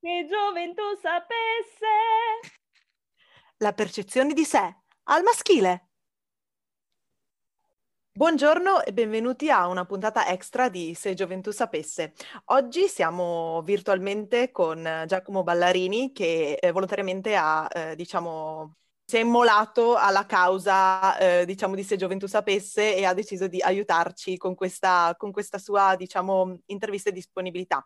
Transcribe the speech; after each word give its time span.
che 0.00 0.26
gioventù 0.28 0.82
sapesse. 1.00 1.86
La 3.58 3.72
percezione 3.74 4.32
di 4.32 4.44
sé 4.44 4.76
al 5.04 5.22
maschile. 5.22 5.88
Buongiorno 8.12 8.82
e 8.82 8.92
benvenuti 8.92 9.50
a 9.50 9.66
una 9.68 9.84
puntata 9.84 10.26
extra 10.28 10.68
di 10.68 10.94
Se 10.94 11.14
Gioventù 11.14 11.52
Sapesse. 11.52 12.14
Oggi 12.46 12.88
siamo 12.88 13.62
virtualmente 13.62 14.50
con 14.50 15.04
Giacomo 15.06 15.42
Ballarini 15.42 16.12
che 16.12 16.54
eh, 16.54 16.72
volontariamente 16.72 17.36
ha, 17.36 17.68
eh, 17.72 17.94
diciamo, 17.96 18.79
si 19.10 19.16
è 19.16 19.20
immolato 19.22 19.96
alla 19.96 20.24
causa, 20.24 21.18
eh, 21.18 21.44
diciamo, 21.44 21.74
di 21.74 21.82
Se 21.82 21.96
Gioventù 21.96 22.28
Sapesse 22.28 22.94
e 22.94 23.04
ha 23.04 23.12
deciso 23.12 23.48
di 23.48 23.60
aiutarci 23.60 24.36
con 24.36 24.54
questa, 24.54 25.16
con 25.18 25.32
questa 25.32 25.58
sua, 25.58 25.96
diciamo, 25.96 26.60
intervista 26.66 27.10
e 27.10 27.12
disponibilità. 27.12 27.84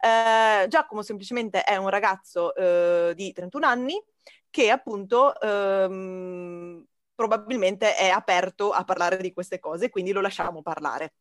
Eh, 0.00 0.66
Giacomo 0.66 1.02
semplicemente 1.02 1.62
è 1.62 1.76
un 1.76 1.88
ragazzo 1.90 2.52
eh, 2.56 3.12
di 3.14 3.32
31 3.32 3.64
anni 3.64 4.02
che 4.50 4.70
appunto 4.70 5.40
ehm, 5.40 6.84
probabilmente 7.14 7.94
è 7.94 8.08
aperto 8.08 8.72
a 8.72 8.82
parlare 8.82 9.18
di 9.18 9.32
queste 9.32 9.60
cose, 9.60 9.90
quindi 9.90 10.10
lo 10.10 10.20
lasciamo 10.20 10.60
parlare. 10.60 11.14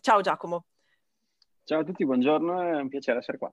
Ciao 0.00 0.22
Giacomo. 0.22 0.64
Ciao 1.64 1.80
a 1.80 1.84
tutti, 1.84 2.06
buongiorno, 2.06 2.62
è 2.62 2.80
un 2.80 2.88
piacere 2.88 3.18
essere 3.18 3.36
qua. 3.36 3.52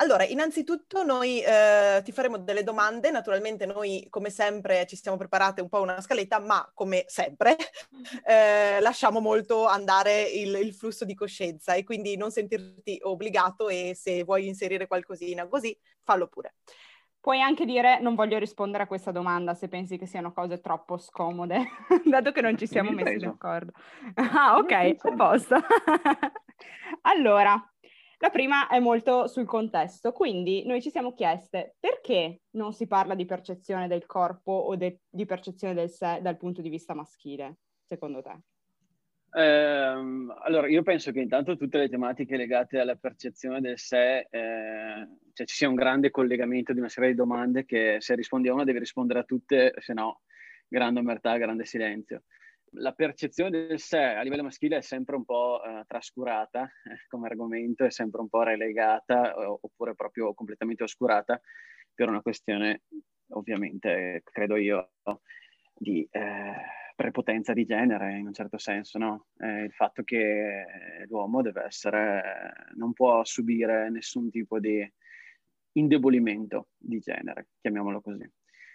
Allora, 0.00 0.24
innanzitutto 0.24 1.02
noi 1.04 1.42
eh, 1.42 2.00
ti 2.02 2.10
faremo 2.10 2.38
delle 2.38 2.62
domande, 2.62 3.10
naturalmente 3.10 3.66
noi 3.66 4.06
come 4.08 4.30
sempre 4.30 4.86
ci 4.86 4.96
siamo 4.96 5.18
preparate 5.18 5.60
un 5.60 5.68
po' 5.68 5.82
una 5.82 6.00
scaletta, 6.00 6.38
ma 6.40 6.70
come 6.72 7.04
sempre 7.06 7.54
eh, 8.24 8.80
lasciamo 8.80 9.20
molto 9.20 9.66
andare 9.66 10.22
il, 10.22 10.54
il, 10.54 10.72
flusso 10.72 11.04
di 11.04 11.14
coscienza 11.14 11.74
e 11.74 11.84
quindi 11.84 12.16
non 12.16 12.30
sentirti 12.30 12.98
obbligato 13.02 13.68
e 13.68 13.92
se 13.94 14.24
vuoi 14.24 14.46
inserire 14.46 14.86
qualcosina 14.86 15.46
così, 15.46 15.78
fallo 16.02 16.28
pure. 16.28 16.54
Puoi 17.20 17.42
anche 17.42 17.66
dire 17.66 18.00
non 18.00 18.14
voglio 18.14 18.38
rispondere 18.38 18.84
a 18.84 18.86
questa 18.86 19.10
domanda 19.10 19.52
se 19.52 19.68
pensi 19.68 19.98
che 19.98 20.06
siano 20.06 20.32
cose 20.32 20.62
troppo 20.62 20.96
scomode, 20.96 21.62
dato 22.06 22.32
che 22.32 22.40
non 22.40 22.56
ci 22.56 22.66
siamo 22.66 22.90
messi 22.92 23.18
d'accordo. 23.18 23.72
Ah, 24.14 24.56
ok, 24.56 24.72
a 24.72 25.14
posto. 25.14 25.56
allora, 27.02 27.69
la 28.22 28.28
prima 28.28 28.68
è 28.68 28.78
molto 28.80 29.26
sul 29.28 29.46
contesto, 29.46 30.12
quindi 30.12 30.66
noi 30.66 30.82
ci 30.82 30.90
siamo 30.90 31.14
chieste 31.14 31.76
perché 31.80 32.42
non 32.50 32.74
si 32.74 32.86
parla 32.86 33.14
di 33.14 33.24
percezione 33.24 33.88
del 33.88 34.04
corpo 34.04 34.52
o 34.52 34.76
de- 34.76 35.00
di 35.08 35.24
percezione 35.24 35.72
del 35.72 35.88
sé 35.88 36.18
dal 36.20 36.36
punto 36.36 36.60
di 36.60 36.68
vista 36.68 36.92
maschile, 36.92 37.56
secondo 37.86 38.20
te? 38.20 38.38
Eh, 39.32 39.42
allora, 39.42 40.68
io 40.68 40.82
penso 40.82 41.12
che 41.12 41.20
intanto 41.20 41.56
tutte 41.56 41.78
le 41.78 41.88
tematiche 41.88 42.36
legate 42.36 42.78
alla 42.78 42.96
percezione 42.96 43.62
del 43.62 43.78
sé, 43.78 44.26
eh, 44.28 45.08
cioè 45.32 45.46
ci 45.46 45.56
sia 45.56 45.68
un 45.70 45.74
grande 45.74 46.10
collegamento 46.10 46.74
di 46.74 46.80
una 46.80 46.90
serie 46.90 47.10
di 47.10 47.16
domande 47.16 47.64
che 47.64 47.96
se 48.00 48.14
rispondi 48.14 48.48
a 48.48 48.52
una 48.52 48.64
devi 48.64 48.80
rispondere 48.80 49.20
a 49.20 49.24
tutte, 49.24 49.72
se 49.78 49.94
no 49.94 50.20
grande 50.68 51.00
omertà, 51.00 51.38
grande 51.38 51.64
silenzio 51.64 52.24
la 52.74 52.92
percezione 52.92 53.50
del 53.50 53.80
sé 53.80 53.98
a 53.98 54.22
livello 54.22 54.44
maschile 54.44 54.78
è 54.78 54.82
sempre 54.82 55.16
un 55.16 55.24
po' 55.24 55.60
eh, 55.62 55.84
trascurata 55.86 56.64
eh, 56.64 57.06
come 57.08 57.28
argomento, 57.28 57.84
è 57.84 57.90
sempre 57.90 58.20
un 58.20 58.28
po' 58.28 58.42
relegata 58.42 59.34
eh, 59.34 59.44
oppure 59.44 59.94
proprio 59.94 60.34
completamente 60.34 60.84
oscurata 60.84 61.40
per 61.92 62.08
una 62.08 62.22
questione, 62.22 62.82
ovviamente, 63.30 64.22
credo 64.24 64.56
io, 64.56 64.92
di 65.74 66.06
eh, 66.10 66.54
prepotenza 66.94 67.52
di 67.52 67.64
genere 67.64 68.16
in 68.18 68.26
un 68.26 68.32
certo 68.32 68.58
senso, 68.58 68.98
no? 68.98 69.26
Eh, 69.38 69.64
il 69.64 69.72
fatto 69.72 70.02
che 70.02 71.04
l'uomo 71.08 71.42
deve 71.42 71.64
essere, 71.64 72.52
non 72.76 72.92
può 72.92 73.24
subire 73.24 73.90
nessun 73.90 74.30
tipo 74.30 74.60
di 74.60 74.88
indebolimento 75.72 76.68
di 76.76 76.98
genere, 77.00 77.48
chiamiamolo 77.60 78.00
così, 78.00 78.30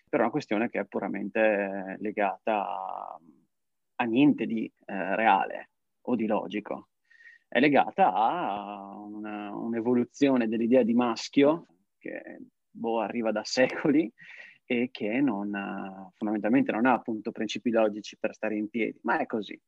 per 0.07 0.19
una 0.19 0.29
questione 0.29 0.69
che 0.69 0.79
è 0.79 0.85
puramente 0.85 1.97
legata 1.99 2.67
a 2.67 3.19
a 3.95 4.03
niente 4.03 4.45
di 4.45 4.65
eh, 4.85 5.15
reale 5.15 5.69
o 6.01 6.15
di 6.15 6.25
logico, 6.25 6.89
è 7.47 7.59
legata 7.59 8.13
a 8.13 8.97
una, 8.97 9.55
un'evoluzione 9.55 10.47
dell'idea 10.47 10.83
di 10.83 10.93
maschio 10.93 11.67
che 11.97 12.39
boh, 12.69 12.99
arriva 12.99 13.31
da 13.31 13.43
secoli 13.43 14.11
e 14.65 14.89
che 14.91 15.21
non, 15.21 16.11
fondamentalmente 16.15 16.71
non 16.71 16.85
ha 16.85 16.93
appunto 16.93 17.31
principi 17.31 17.69
logici 17.69 18.17
per 18.17 18.33
stare 18.33 18.55
in 18.55 18.69
piedi, 18.69 18.99
ma 19.03 19.17
è 19.19 19.25
così. 19.25 19.59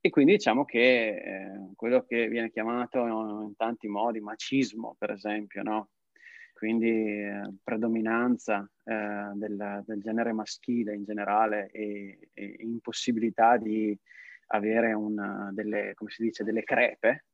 E 0.00 0.10
quindi 0.10 0.32
diciamo 0.32 0.64
che 0.64 1.14
eh, 1.14 1.70
quello 1.76 2.04
che 2.04 2.28
viene 2.28 2.50
chiamato 2.50 3.06
in 3.06 3.54
tanti 3.56 3.86
modi 3.86 4.20
macismo, 4.20 4.96
per 4.98 5.12
esempio, 5.12 5.62
no? 5.62 5.90
Quindi 6.62 6.86
eh, 6.86 7.54
predominanza 7.60 8.70
eh, 8.84 9.32
del, 9.34 9.82
del, 9.84 10.00
genere 10.00 10.32
maschile 10.32 10.94
in 10.94 11.02
generale 11.02 11.68
e, 11.72 12.30
e 12.32 12.54
impossibilità 12.60 13.56
di 13.56 13.98
avere 14.46 14.92
una, 14.92 15.50
delle, 15.52 15.92
come 15.94 16.10
si 16.10 16.22
dice, 16.22 16.44
delle 16.44 16.62
crepe, 16.62 17.24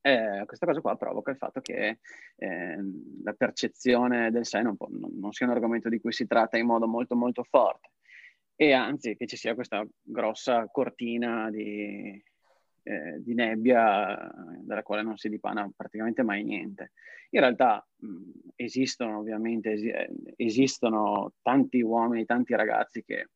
eh, 0.00 0.42
questa 0.46 0.66
cosa 0.66 0.80
qua 0.80 0.96
provoca 0.96 1.30
il 1.30 1.36
fatto 1.36 1.60
che 1.60 2.00
eh, 2.34 2.76
la 3.22 3.34
percezione 3.34 4.32
del 4.32 4.46
sé 4.46 4.62
non, 4.62 4.74
non, 4.88 5.12
non, 5.16 5.30
sia 5.30 5.46
un 5.46 5.52
argomento 5.52 5.88
di 5.88 6.00
cui 6.00 6.10
si 6.10 6.26
tratta 6.26 6.58
in 6.58 6.66
modo 6.66 6.88
molto 6.88 7.14
molto 7.14 7.44
forte. 7.44 7.90
E 8.56 8.72
anzi 8.72 9.14
che 9.14 9.28
ci 9.28 9.36
sia 9.36 9.54
questa 9.54 9.86
grossa 10.02 10.66
cortina 10.72 11.52
di, 11.52 12.20
eh, 12.84 13.22
di 13.22 13.34
nebbia 13.34 14.30
dalla 14.60 14.82
quale 14.82 15.02
non 15.02 15.16
si 15.16 15.28
dipana 15.28 15.68
praticamente 15.74 16.22
mai 16.22 16.44
niente. 16.44 16.92
In 17.30 17.40
realtà 17.40 17.86
mh, 17.96 18.30
esistono 18.54 19.18
ovviamente, 19.18 19.72
es- 19.72 19.82
eh, 19.84 20.10
esistono 20.36 21.32
tanti 21.42 21.80
uomini, 21.80 22.24
tanti 22.24 22.54
ragazzi 22.54 23.02
che 23.02 23.30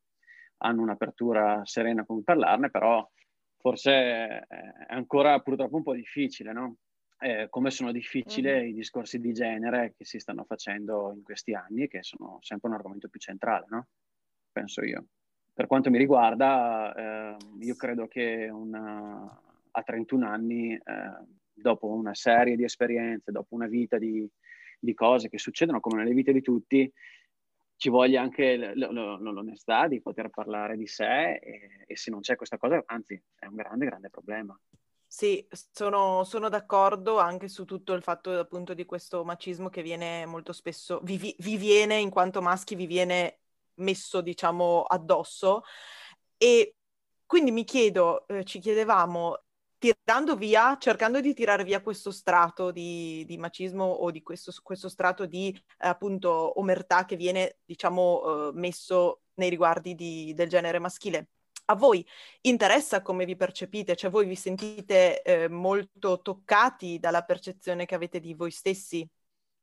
hanno 0.58 0.82
un'apertura 0.82 1.62
serena 1.64 2.04
con 2.04 2.22
parlarne, 2.22 2.70
però 2.70 3.08
forse 3.56 3.90
eh, 3.90 4.46
è 4.46 4.94
ancora 4.94 5.40
purtroppo 5.40 5.76
un 5.76 5.82
po' 5.82 5.94
difficile, 5.94 6.52
no? 6.52 6.76
Eh, 7.20 7.48
come 7.50 7.70
sono 7.70 7.90
difficili 7.90 8.48
mm-hmm. 8.48 8.68
i 8.68 8.72
discorsi 8.74 9.18
di 9.18 9.32
genere 9.32 9.94
che 9.96 10.04
si 10.04 10.20
stanno 10.20 10.44
facendo 10.44 11.12
in 11.12 11.22
questi 11.24 11.52
anni 11.52 11.82
e 11.84 11.88
che 11.88 12.02
sono 12.02 12.38
sempre 12.42 12.68
un 12.68 12.76
argomento 12.76 13.08
più 13.08 13.18
centrale, 13.18 13.66
no? 13.68 13.88
Penso 14.52 14.84
io. 14.84 15.06
Per 15.58 15.66
quanto 15.66 15.90
mi 15.90 15.98
riguarda, 15.98 16.94
eh, 16.94 17.36
io 17.62 17.74
credo 17.74 18.06
che 18.06 18.48
una, 18.48 19.42
a 19.72 19.82
31 19.82 20.24
anni, 20.24 20.72
eh, 20.72 20.80
dopo 21.52 21.88
una 21.88 22.14
serie 22.14 22.54
di 22.54 22.62
esperienze, 22.62 23.32
dopo 23.32 23.56
una 23.56 23.66
vita 23.66 23.98
di, 23.98 24.24
di, 24.78 24.94
cose 24.94 25.28
che 25.28 25.36
succedono 25.36 25.80
come 25.80 25.98
nelle 25.98 26.14
vite 26.14 26.32
di 26.32 26.42
tutti, 26.42 26.88
ci 27.74 27.88
voglia 27.88 28.22
anche 28.22 28.56
l- 28.56 28.78
l- 28.78 29.32
l'onestà 29.32 29.88
di 29.88 30.00
poter 30.00 30.30
parlare 30.30 30.76
di 30.76 30.86
sé 30.86 31.32
e, 31.32 31.84
e 31.88 31.96
se 31.96 32.12
non 32.12 32.20
c'è 32.20 32.36
questa 32.36 32.56
cosa, 32.56 32.80
anzi, 32.86 33.20
è 33.34 33.46
un 33.46 33.56
grande, 33.56 33.86
grande 33.86 34.10
problema. 34.10 34.56
Sì, 35.08 35.44
sono, 35.72 36.22
sono, 36.22 36.48
d'accordo 36.48 37.18
anche 37.18 37.48
su 37.48 37.64
tutto 37.64 37.94
il 37.94 38.02
fatto 38.02 38.30
appunto 38.38 38.74
di 38.74 38.84
questo 38.84 39.24
macismo 39.24 39.70
che 39.70 39.82
viene 39.82 40.24
molto 40.24 40.52
spesso, 40.52 41.00
vi, 41.02 41.34
vi 41.36 41.56
viene 41.56 41.96
in 41.96 42.10
quanto 42.10 42.40
maschi, 42.40 42.76
vi 42.76 42.86
viene 42.86 43.38
messo, 43.78 44.20
diciamo, 44.20 44.82
addosso. 44.82 45.62
E 46.36 46.74
quindi 47.26 47.50
mi 47.50 47.64
chiedo, 47.64 48.26
eh, 48.28 48.44
ci 48.44 48.58
chiedevamo, 48.58 49.42
tirando 49.78 50.36
via, 50.36 50.76
cercando 50.78 51.20
di 51.20 51.34
tirare 51.34 51.64
via 51.64 51.80
questo 51.80 52.10
strato 52.10 52.70
di, 52.70 53.24
di 53.26 53.38
macismo 53.38 53.84
o 53.84 54.10
di 54.10 54.22
questo, 54.22 54.52
questo 54.62 54.88
strato 54.88 55.26
di 55.26 55.48
eh, 55.78 55.88
appunto 55.88 56.58
omertà 56.58 57.04
che 57.04 57.16
viene, 57.16 57.58
diciamo, 57.64 58.48
eh, 58.48 58.52
messo 58.54 59.22
nei 59.34 59.50
riguardi 59.50 59.94
di, 59.94 60.32
del 60.34 60.48
genere 60.48 60.78
maschile. 60.78 61.28
A 61.66 61.74
voi 61.74 62.04
interessa 62.42 63.02
come 63.02 63.24
vi 63.26 63.36
percepite? 63.36 63.94
Cioè 63.94 64.10
voi 64.10 64.26
vi 64.26 64.36
sentite 64.36 65.22
eh, 65.22 65.48
molto 65.48 66.22
toccati 66.22 66.98
dalla 66.98 67.22
percezione 67.22 67.84
che 67.84 67.94
avete 67.94 68.20
di 68.20 68.34
voi 68.34 68.50
stessi? 68.50 69.06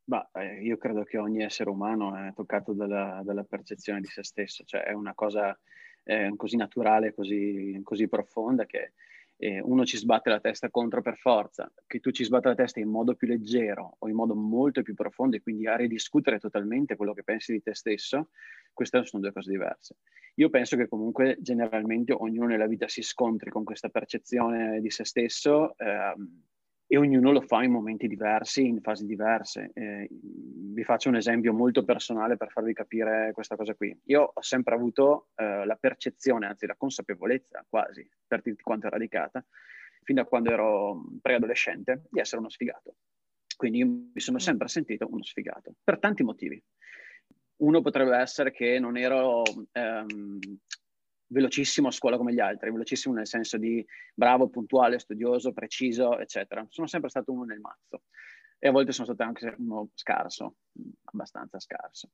Bah, 0.08 0.30
eh, 0.34 0.62
io 0.62 0.78
credo 0.78 1.04
che 1.04 1.18
ogni 1.18 1.42
essere 1.44 1.70
umano 1.70 2.16
è 2.16 2.32
toccato 2.34 2.74
dalla, 2.74 3.22
dalla 3.24 3.44
percezione 3.44 4.02
di 4.02 4.08
se 4.08 4.24
stesso, 4.24 4.64
cioè 4.64 4.84
è 4.84 4.92
una 4.94 5.16
cosa 5.16 5.58
eh, 6.04 6.32
così 6.36 6.58
naturale, 6.58 7.14
così, 7.16 7.80
così 7.84 8.08
profonda 8.08 8.66
che 8.68 8.94
eh, 9.38 9.60
uno 9.62 9.84
ci 9.84 9.98
sbatte 9.98 10.30
la 10.30 10.40
testa 10.40 10.70
contro 10.70 11.02
per 11.02 11.18
forza, 11.18 11.72
che 11.88 12.00
tu 12.00 12.12
ci 12.12 12.24
sbatta 12.24 12.50
la 12.50 12.56
testa 12.56 12.80
in 12.80 12.88
modo 12.90 13.16
più 13.16 13.28
leggero 13.28 13.96
o 13.98 14.08
in 14.08 14.14
modo 14.16 14.36
molto 14.36 14.84
più 14.84 14.94
profondo 14.94 15.38
e 15.38 15.42
quindi 15.42 15.66
a 15.66 15.76
ridiscutere 15.76 16.38
totalmente 16.38 16.96
quello 16.96 17.14
che 17.14 17.24
pensi 17.24 17.52
di 17.52 17.64
te 17.64 17.74
stesso, 17.74 18.30
queste 18.74 19.04
sono 19.06 19.24
due 19.24 19.32
cose 19.34 19.50
diverse. 19.50 19.96
Io 20.36 20.50
penso 20.52 20.78
che 20.78 20.88
comunque 20.88 21.38
generalmente 21.40 22.14
ognuno 22.14 22.48
nella 22.48 22.68
vita 22.68 22.88
si 22.88 23.02
scontri 23.02 23.50
con 23.50 23.64
questa 23.64 23.90
percezione 23.90 24.80
di 24.82 24.92
se 24.92 25.04
stesso. 25.04 25.76
Ehm, 25.78 26.44
e 26.96 26.98
ognuno 26.98 27.34
lo 27.34 27.42
fa 27.42 27.62
in 27.62 27.72
momenti 27.72 28.08
diversi, 28.08 28.66
in 28.66 28.80
fasi 28.80 29.06
diverse. 29.06 29.72
Eh, 29.74 30.08
vi 30.10 30.84
faccio 30.86 31.10
un 31.10 31.18
esempio 31.18 31.52
molto 31.52 31.84
personale 31.84 32.38
per 32.38 32.52
farvi 32.52 32.74
capire 32.74 33.32
questa 33.34 33.58
cosa 33.58 33.76
qui. 33.76 33.94
Io 34.06 34.32
ho 34.34 34.42
sempre 34.42 34.76
avuto 34.76 35.28
eh, 35.36 35.66
la 35.66 35.76
percezione, 35.76 36.46
anzi 36.46 36.66
la 36.66 36.78
consapevolezza 36.78 37.66
quasi, 37.68 38.10
per 38.26 38.42
dirti 38.42 38.64
quanto 38.64 38.88
è 38.88 38.90
radicata, 38.90 39.46
fin 40.04 40.16
da 40.16 40.24
quando 40.24 40.52
ero 40.52 41.04
preadolescente, 41.22 42.04
di 42.10 42.22
essere 42.22 42.40
uno 42.40 42.50
sfigato. 42.50 42.96
Quindi 43.58 43.80
io 43.80 43.88
mi 43.88 44.22
sono 44.22 44.40
sempre 44.40 44.70
sentito 44.70 45.06
uno 45.12 45.24
sfigato, 45.24 45.74
per 45.84 46.00
tanti 46.00 46.24
motivi. 46.24 46.64
Uno 47.58 47.82
potrebbe 47.82 48.16
essere 48.16 48.52
che 48.52 48.80
non 48.80 48.96
ero 48.96 49.44
ehm, 49.74 50.40
velocissimo 51.28 51.88
a 51.88 51.92
scuola 51.92 52.18
come 52.18 52.34
gli 52.34 52.40
altri, 52.40 52.72
velocissimo 52.72 53.14
nel 53.14 53.28
senso 53.28 53.58
di 53.58 53.86
bravo, 54.14 54.50
puntuale, 54.50 55.00
studioso, 55.00 55.54
preciso, 55.54 56.18
eccetera. 56.20 56.66
Sono 56.70 56.88
sempre 56.88 57.10
stato 57.10 57.32
uno 57.32 57.44
nel 57.44 57.60
mazzo 57.60 58.04
e 58.60 58.68
a 58.68 58.72
volte 58.72 58.92
sono 58.92 59.06
stato 59.06 59.24
anche 59.24 59.54
uno 59.58 59.90
scarso, 59.94 60.56
abbastanza 61.06 61.60
scarso. 61.60 62.10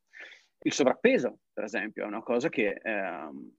Il 0.63 0.73
sovrappeso, 0.73 1.39
per 1.53 1.63
esempio, 1.63 2.03
è 2.03 2.07
una 2.07 2.21
cosa 2.21 2.49
che, 2.49 2.79
ehm, 2.83 3.51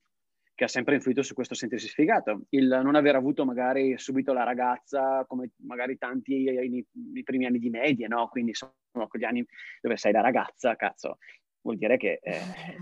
che, 0.54 0.64
ha 0.64 0.68
sempre 0.68 0.94
influito 0.94 1.22
su 1.22 1.34
questo 1.34 1.54
sentirsi 1.54 1.88
sfigato. 1.88 2.42
Il 2.50 2.68
non 2.68 2.94
aver 2.94 3.16
avuto 3.16 3.44
magari 3.44 3.98
subito 3.98 4.32
la 4.32 4.44
ragazza, 4.44 5.24
come 5.26 5.50
magari 5.64 5.98
tanti 5.98 6.44
nei, 6.44 7.24
primi 7.24 7.46
anni 7.46 7.58
di 7.58 7.70
medie, 7.70 8.06
no? 8.06 8.28
Quindi 8.28 8.54
sono 8.54 8.72
quegli 9.08 9.24
anni 9.24 9.44
dove 9.80 9.96
sei 9.96 10.12
la 10.12 10.20
ragazza, 10.20 10.76
cazzo, 10.76 11.18
vuol 11.62 11.78
dire 11.78 11.96
che, 11.96 12.20
eh, 12.22 12.40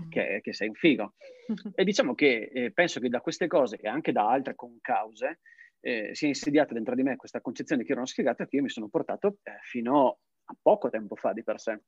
che, 0.09 0.39
che, 0.41 0.53
sei 0.53 0.67
un 0.67 0.75
figo. 0.75 1.13
E 1.75 1.83
diciamo 1.83 2.15
che 2.15 2.49
eh, 2.53 2.71
penso 2.71 2.99
che 2.99 3.09
da 3.09 3.21
queste 3.21 3.47
cose 3.47 3.77
e 3.77 3.87
anche 3.87 4.11
da 4.11 4.29
altre 4.29 4.55
concause 4.55 5.39
eh, 5.79 6.11
sia 6.13 6.27
insediata 6.27 6.73
dentro 6.73 6.95
di 6.95 7.03
me 7.03 7.15
questa 7.15 7.41
concezione 7.41 7.83
che 7.83 7.91
ero 7.91 7.99
uno 7.99 8.07
sfigato 8.07 8.45
che 8.45 8.55
io 8.55 8.61
mi 8.61 8.69
sono 8.69 8.87
portato 8.87 9.37
eh, 9.43 9.57
fino 9.63 10.19
a 10.43 10.55
poco 10.61 10.89
tempo 10.89 11.15
fa 11.15 11.33
di 11.33 11.43
per 11.43 11.59
sé. 11.59 11.81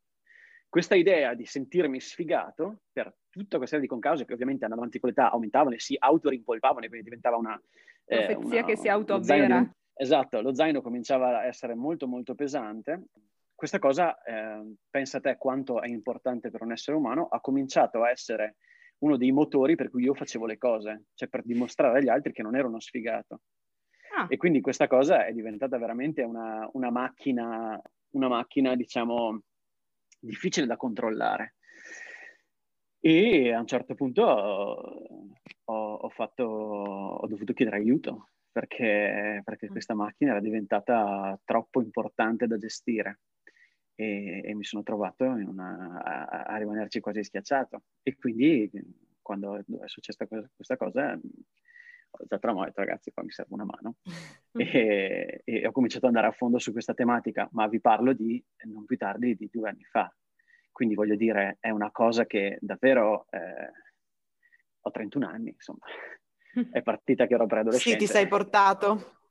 Questa 0.68 0.95
idea 0.95 1.36
di 1.36 1.45
sentirmi 1.45 2.00
sfigato 2.00 2.81
per 2.92 3.13
tutta 3.30 3.57
questa 3.57 3.75
serie 3.75 3.81
di 3.81 3.88
concause 3.88 4.25
che 4.25 4.34
ovviamente 4.34 4.63
andando 4.63 4.84
avanti 4.84 5.00
con 5.00 5.10
l'età 5.10 5.30
aumentavano 5.30 5.75
e 5.75 5.80
si 5.80 5.96
autorimpolpavano 5.98 6.86
e 6.86 6.88
quindi 6.88 7.06
diventava 7.06 7.38
una... 7.38 7.62
Eh, 8.06 8.25
Profezia 8.25 8.60
una, 8.60 8.66
che 8.66 8.78
si 8.78 8.88
autoavvera. 8.88 9.72
Esatto, 9.96 10.42
lo 10.42 10.56
zaino 10.56 10.81
cominciava 10.81 11.39
a 11.39 11.46
essere 11.46 11.75
molto 11.75 12.07
molto 12.07 12.34
pesante 12.34 13.04
questa 13.63 13.80
cosa, 13.80 14.21
eh, 14.24 14.75
pensa 14.89 15.19
a 15.19 15.21
te 15.21 15.38
quanto 15.38 15.81
è 15.81 15.88
importante 15.88 16.50
per 16.51 16.63
un 16.63 16.74
essere 16.74 16.98
umano, 16.98 17.27
ha 17.27 17.39
cominciato 17.39 18.04
a 18.04 18.10
essere 18.10 18.57
uno 19.04 19.15
dei 19.15 19.31
motori 19.31 19.75
per 19.75 19.89
cui 19.89 20.04
io 20.04 20.13
facevo 20.13 20.45
le 20.45 20.57
cose, 20.57 21.06
cioè 21.13 21.30
per 21.30 21.44
dimostrare 21.45 22.00
agli 22.00 22.10
altri 22.10 22.33
che 22.33 22.42
non 22.42 22.57
ero 22.57 22.68
uno 22.68 22.81
sfigato. 22.81 23.44
Ah. 24.18 24.25
E 24.27 24.36
quindi 24.36 24.60
questa 24.60 24.88
cosa 24.88 25.25
è 25.25 25.31
diventata 25.31 25.77
veramente 25.77 26.24
una, 26.24 26.69
una, 26.74 26.92
macchina, 26.92 27.81
una 28.15 28.27
macchina, 28.27 28.75
diciamo, 28.75 29.44
difficile 30.19 30.65
da 30.65 30.75
controllare. 30.75 31.56
E 33.00 33.54
a 33.54 33.62
un 33.62 33.68
certo 33.68 33.95
punto 33.95 34.24
ho, 34.24 35.94
ho, 35.95 36.10
fatto, 36.10 36.44
ho 36.44 37.27
dovuto 37.27 37.54
chiedere 37.54 37.77
aiuto 37.77 38.31
perché, 38.51 39.42
perché 39.42 39.68
mm. 39.68 39.71
questa 39.71 39.94
macchina 39.94 40.31
era 40.31 40.42
diventata 40.42 41.39
troppo 41.45 41.81
importante 41.81 42.45
da 42.45 42.57
gestire 42.57 43.19
e, 43.95 44.42
e 44.44 44.54
mi 44.56 44.63
sono 44.63 44.84
trovato 44.84 45.24
una, 45.24 46.01
a, 46.04 46.44
a, 46.44 46.57
rimanerci 46.57 47.00
quasi 47.00 47.24
schiacciato. 47.24 47.84
E 48.01 48.16
quindi 48.16 48.69
quando 49.22 49.57
è 49.57 49.88
successa 49.88 50.28
questa 50.28 50.78
cosa 50.78 51.18
ho 52.16 52.54
me 52.54 52.60
ho 52.60 52.63
detto 52.66 52.80
ragazzi 52.81 53.12
qua 53.12 53.24
mi 53.24 53.31
serve 53.31 53.54
una 53.54 53.66
mano 53.66 53.95
e, 54.54 55.42
e, 55.44 55.68
ho 55.68 55.72
cominciato 55.72 56.06
ad 56.06 56.13
andare 56.13 56.31
a 56.31 56.36
fondo 56.36 56.60
su 56.60 56.72
questa 56.72 56.94
tematica, 56.94 57.50
ma 57.54 57.68
vi 57.68 57.80
parlo 57.80 58.13
di 58.13 58.44
non 58.66 58.86
più 58.86 58.98
tardi 58.98 59.36
di 59.36 59.50
due 59.51 59.69
anni 59.69 59.84
fa. 59.84 60.13
Quindi 60.72 60.96
voglio 60.96 61.16
dire, 61.16 61.57
è 61.60 61.69
una 61.69 61.92
cosa 61.92 62.25
che 62.25 62.57
davvero 62.60 63.28
eh, 63.30 63.72
ho 64.81 64.92
31 64.92 65.28
anni, 65.28 65.50
insomma, 65.50 65.86
è 66.72 66.81
partita 66.81 67.28
che 67.28 67.34
ero 67.36 67.46
preadolescente. 67.46 68.00
Sì, 68.00 68.06
ti 68.06 68.12
sei 68.12 68.28
portato 68.28 69.22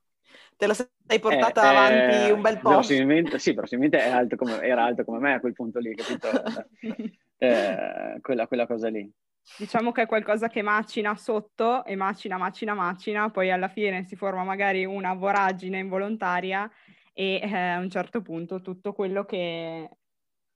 te 0.63 0.67
la 0.69 0.75
sei 0.75 1.19
portata 1.19 1.63
eh, 1.65 1.67
avanti 1.67 2.29
eh, 2.29 2.31
un 2.31 2.41
bel 2.41 2.61
po'. 2.61 2.69
Probabilmente, 2.69 3.39
sì, 3.41 3.53
probabilmente 3.53 4.01
alto 4.01 4.37
come, 4.37 4.61
era 4.61 4.85
alto 4.85 5.05
come 5.05 5.19
me 5.19 5.35
a 5.35 5.41
quel 5.41 5.55
punto 5.55 5.81
lì, 5.81 5.93
capito? 5.95 6.29
eh, 7.39 8.19
quella, 8.21 8.47
quella 8.47 8.67
cosa 8.67 8.89
lì. 8.89 9.11
Diciamo 9.59 9.91
che 9.91 10.03
è 10.03 10.07
qualcosa 10.07 10.47
che 10.47 10.63
macina 10.63 11.17
sotto 11.17 11.85
e 11.85 11.97
macina, 11.97 12.37
macina, 12.37 12.75
macina, 12.75 13.29
poi 13.31 13.51
alla 13.51 13.67
fine 13.67 14.05
si 14.05 14.15
forma 14.15 14.45
magari 14.45 14.85
una 14.85 15.15
voragine 15.15 15.81
involontaria 15.81 16.71
e 17.13 17.41
eh, 17.43 17.57
a 17.57 17.79
un 17.81 17.91
certo 17.91 18.23
punto 18.23 18.61
tutto 18.61 18.93
quello 18.93 19.25
che 19.25 19.91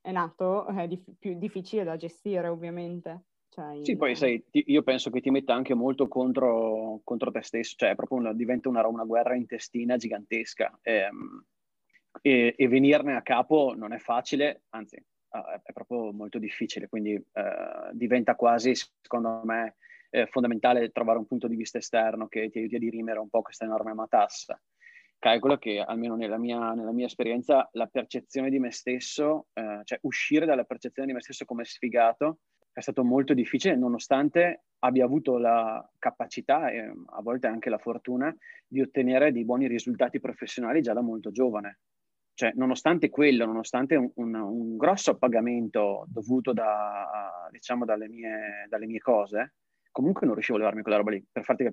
è 0.00 0.12
nato 0.12 0.66
è 0.68 0.86
dif- 0.86 1.16
più 1.18 1.36
difficile 1.36 1.82
da 1.82 1.96
gestire 1.96 2.46
ovviamente. 2.46 3.24
Cioè, 3.56 3.84
sì, 3.84 3.96
poi 3.96 4.14
sai, 4.14 4.44
ti, 4.50 4.64
io 4.66 4.82
penso 4.82 5.08
che 5.08 5.22
ti 5.22 5.30
metta 5.30 5.54
anche 5.54 5.72
molto 5.72 6.08
contro, 6.08 7.00
contro 7.04 7.30
te 7.30 7.42
stesso, 7.42 7.74
cioè 7.78 7.94
proprio 7.94 8.18
una, 8.18 8.34
diventa 8.34 8.68
una, 8.68 8.86
una, 8.86 9.04
guerra 9.04 9.34
intestina 9.34 9.96
gigantesca 9.96 10.78
ehm, 10.82 11.46
e, 12.20 12.54
e, 12.54 12.68
venirne 12.68 13.16
a 13.16 13.22
capo 13.22 13.72
non 13.74 13.94
è 13.94 13.98
facile, 13.98 14.64
anzi 14.70 15.02
è 15.62 15.72
proprio 15.72 16.12
molto 16.12 16.38
difficile, 16.38 16.86
quindi 16.88 17.12
eh, 17.14 17.90
diventa 17.92 18.34
quasi, 18.34 18.74
secondo 18.74 19.40
me, 19.44 19.76
eh, 20.10 20.26
fondamentale 20.26 20.90
trovare 20.90 21.18
un 21.18 21.26
punto 21.26 21.48
di 21.48 21.56
vista 21.56 21.78
esterno 21.78 22.28
che 22.28 22.50
ti 22.50 22.58
aiuti 22.58 22.76
a 22.76 22.78
dirimere 22.78 23.18
un 23.18 23.30
po' 23.30 23.40
questa 23.40 23.64
enorme 23.64 23.94
matassa. 23.94 24.60
Calcolo 25.18 25.56
che, 25.56 25.80
almeno 25.80 26.14
nella 26.14 26.38
mia, 26.38 26.72
nella 26.72 26.92
mia 26.92 27.06
esperienza, 27.06 27.68
la 27.72 27.86
percezione 27.86 28.50
di 28.50 28.58
me 28.58 28.70
stesso, 28.70 29.46
eh, 29.54 29.80
cioè 29.84 29.98
uscire 30.02 30.44
dalla 30.44 30.64
percezione 30.64 31.08
di 31.08 31.14
me 31.14 31.22
stesso 31.22 31.46
come 31.46 31.64
sfigato, 31.64 32.40
è 32.76 32.82
stato 32.82 33.04
molto 33.04 33.32
difficile 33.32 33.74
nonostante 33.74 34.64
abbia 34.80 35.06
avuto 35.06 35.38
la 35.38 35.82
capacità 35.98 36.68
e 36.68 36.80
a 36.80 37.22
volte 37.22 37.46
anche 37.46 37.70
la 37.70 37.78
fortuna 37.78 38.36
di 38.66 38.82
ottenere 38.82 39.32
dei 39.32 39.46
buoni 39.46 39.66
risultati 39.66 40.20
professionali 40.20 40.82
già 40.82 40.92
da 40.92 41.00
molto 41.00 41.30
giovane. 41.30 41.78
Cioè, 42.34 42.52
nonostante 42.54 43.08
quello, 43.08 43.46
nonostante 43.46 43.96
un, 43.96 44.10
un, 44.16 44.34
un 44.34 44.76
grosso 44.76 45.12
appagamento 45.12 46.04
dovuto 46.06 46.52
da, 46.52 47.48
diciamo, 47.50 47.86
dalle 47.86 48.08
mie, 48.08 48.66
dalle 48.68 48.84
mie, 48.84 48.98
cose, 48.98 49.54
comunque 49.90 50.26
non 50.26 50.34
riuscivo 50.34 50.58
a 50.58 50.60
levarmi 50.60 50.82
quella 50.82 50.98
roba 50.98 51.12
lì 51.12 51.26
per 51.32 51.44
capire, 51.44 51.70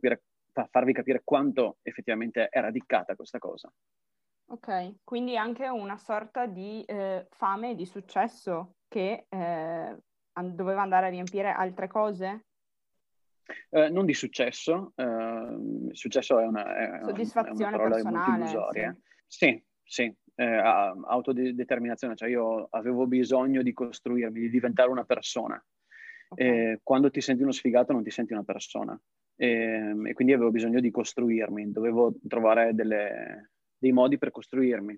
per 0.53 0.69
farvi 0.69 0.93
capire 0.93 1.21
quanto 1.25 1.79
effettivamente 1.81 2.47
è 2.47 2.61
radicata 2.61 3.13
questa 3.13 3.39
cosa. 3.39 3.69
Ok, 4.45 4.99
quindi 5.03 5.35
anche 5.35 5.67
una 5.67 5.97
sorta 5.97 6.45
di 6.45 6.81
eh, 6.85 7.27
fame 7.29 7.75
di 7.75 7.85
successo 7.85 8.75
che 8.87 9.25
eh, 9.27 9.97
doveva 10.41 10.81
andare 10.81 11.07
a 11.07 11.09
riempire 11.09 11.51
altre 11.51 11.87
cose? 11.87 12.45
Eh, 13.69 13.89
non 13.89 14.05
di 14.05 14.13
successo, 14.13 14.93
eh, 14.95 15.91
successo 15.91 16.39
è 16.39 16.45
una, 16.45 16.75
è 16.75 17.03
soddisfazione 17.03 17.75
una 17.75 17.89
personale. 17.89 18.97
Sì, 19.27 19.47
sì, 19.53 19.63
sì. 19.83 20.15
Eh, 20.35 20.45
autodeterminazione, 20.45 22.15
cioè 22.15 22.29
io 22.29 22.67
avevo 22.71 23.05
bisogno 23.05 23.61
di 23.61 23.73
costruirmi, 23.73 24.39
di 24.39 24.49
diventare 24.49 24.89
una 24.89 25.03
persona. 25.03 25.63
Okay. 26.29 26.79
quando 26.81 27.11
ti 27.11 27.21
senti 27.21 27.43
uno 27.43 27.51
sfigato 27.51 27.93
non 27.93 28.01
ti 28.01 28.09
senti 28.09 28.33
una 28.33 28.43
persona. 28.43 28.99
E, 29.35 29.47
ehm, 29.47 30.07
e 30.07 30.13
quindi 30.13 30.33
avevo 30.33 30.49
bisogno 30.49 30.79
di 30.79 30.89
costruirmi, 30.89 31.71
dovevo 31.71 32.15
trovare 32.27 32.73
delle, 32.73 33.51
dei 33.77 33.91
modi 33.91 34.17
per 34.17 34.31
costruirmi 34.31 34.97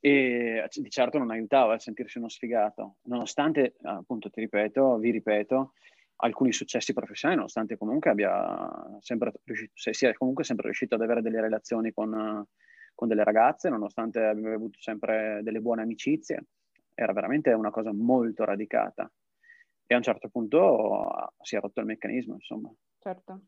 e 0.00 0.64
di 0.70 0.90
certo 0.90 1.18
non 1.18 1.30
aiutava 1.30 1.74
a 1.74 1.78
sentirsi 1.78 2.18
uno 2.18 2.28
sfigato, 2.28 2.96
nonostante, 3.04 3.76
appunto, 3.82 4.30
ti 4.30 4.40
ripeto, 4.40 4.98
vi 4.98 5.10
ripeto, 5.10 5.72
alcuni 6.16 6.52
successi 6.52 6.92
professionali, 6.92 7.38
nonostante 7.38 7.76
comunque 7.76 8.10
abbia 8.10 8.98
sempre 9.00 9.32
riuscito, 9.44 9.72
sia 9.92 10.12
comunque 10.14 10.44
sempre 10.44 10.66
riuscito 10.66 10.94
ad 10.94 11.02
avere 11.02 11.22
delle 11.22 11.40
relazioni 11.40 11.92
con, 11.92 12.46
con 12.94 13.08
delle 13.08 13.24
ragazze, 13.24 13.68
nonostante 13.68 14.22
abbia 14.24 14.54
avuto 14.54 14.80
sempre 14.80 15.40
delle 15.42 15.60
buone 15.60 15.82
amicizie, 15.82 16.46
era 16.94 17.12
veramente 17.12 17.52
una 17.52 17.70
cosa 17.70 17.92
molto 17.92 18.44
radicata. 18.44 19.10
E 19.88 19.94
a 19.94 19.98
un 19.98 20.02
certo 20.02 20.28
punto 20.28 21.32
si 21.42 21.54
è 21.54 21.60
rotto 21.60 21.80
il 21.80 21.86
meccanismo, 21.86 22.34
insomma. 22.34 22.72
Certo. 22.98 23.40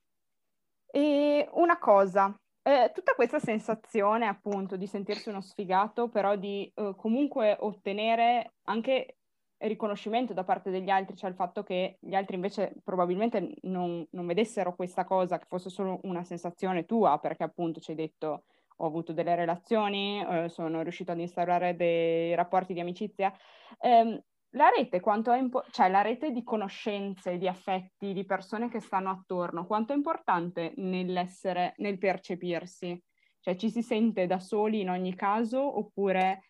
E 0.90 1.48
una 1.52 1.78
cosa, 1.78 2.38
eh, 2.68 2.92
tutta 2.92 3.14
questa 3.14 3.38
sensazione 3.38 4.26
appunto 4.26 4.76
di 4.76 4.86
sentirsi 4.86 5.30
uno 5.30 5.40
sfigato, 5.40 6.10
però 6.10 6.36
di 6.36 6.70
eh, 6.74 6.92
comunque 6.98 7.56
ottenere 7.58 8.56
anche 8.64 9.16
riconoscimento 9.56 10.34
da 10.34 10.44
parte 10.44 10.70
degli 10.70 10.90
altri, 10.90 11.16
cioè 11.16 11.30
il 11.30 11.36
fatto 11.36 11.62
che 11.62 11.96
gli 11.98 12.14
altri 12.14 12.34
invece 12.34 12.74
probabilmente 12.84 13.54
non, 13.62 14.06
non 14.10 14.26
vedessero 14.26 14.74
questa 14.74 15.04
cosa, 15.04 15.38
che 15.38 15.46
fosse 15.48 15.70
solo 15.70 16.00
una 16.02 16.22
sensazione 16.24 16.84
tua, 16.84 17.18
perché 17.18 17.42
appunto 17.42 17.80
ci 17.80 17.92
hai 17.92 17.96
detto 17.96 18.44
ho 18.80 18.86
avuto 18.86 19.14
delle 19.14 19.34
relazioni, 19.34 20.22
eh, 20.22 20.48
sono 20.50 20.82
riuscito 20.82 21.10
ad 21.10 21.18
instaurare 21.18 21.74
dei 21.74 22.34
rapporti 22.34 22.74
di 22.74 22.80
amicizia. 22.80 23.32
Eh, 23.80 24.22
la 24.52 24.70
rete, 24.74 25.00
quanto 25.00 25.30
è 25.32 25.38
impo- 25.38 25.64
cioè 25.70 25.88
la 25.88 26.02
rete 26.02 26.30
di 26.30 26.42
conoscenze, 26.42 27.36
di 27.36 27.46
affetti, 27.46 28.12
di 28.12 28.24
persone 28.24 28.68
che 28.68 28.80
stanno 28.80 29.10
attorno, 29.10 29.66
quanto 29.66 29.92
è 29.92 29.96
importante 29.96 30.72
nell'essere, 30.76 31.74
nel 31.78 31.98
percepirsi? 31.98 33.00
Cioè 33.40 33.56
ci 33.56 33.70
si 33.70 33.82
sente 33.82 34.26
da 34.26 34.38
soli 34.38 34.80
in 34.80 34.90
ogni 34.90 35.14
caso 35.14 35.78
oppure 35.78 36.44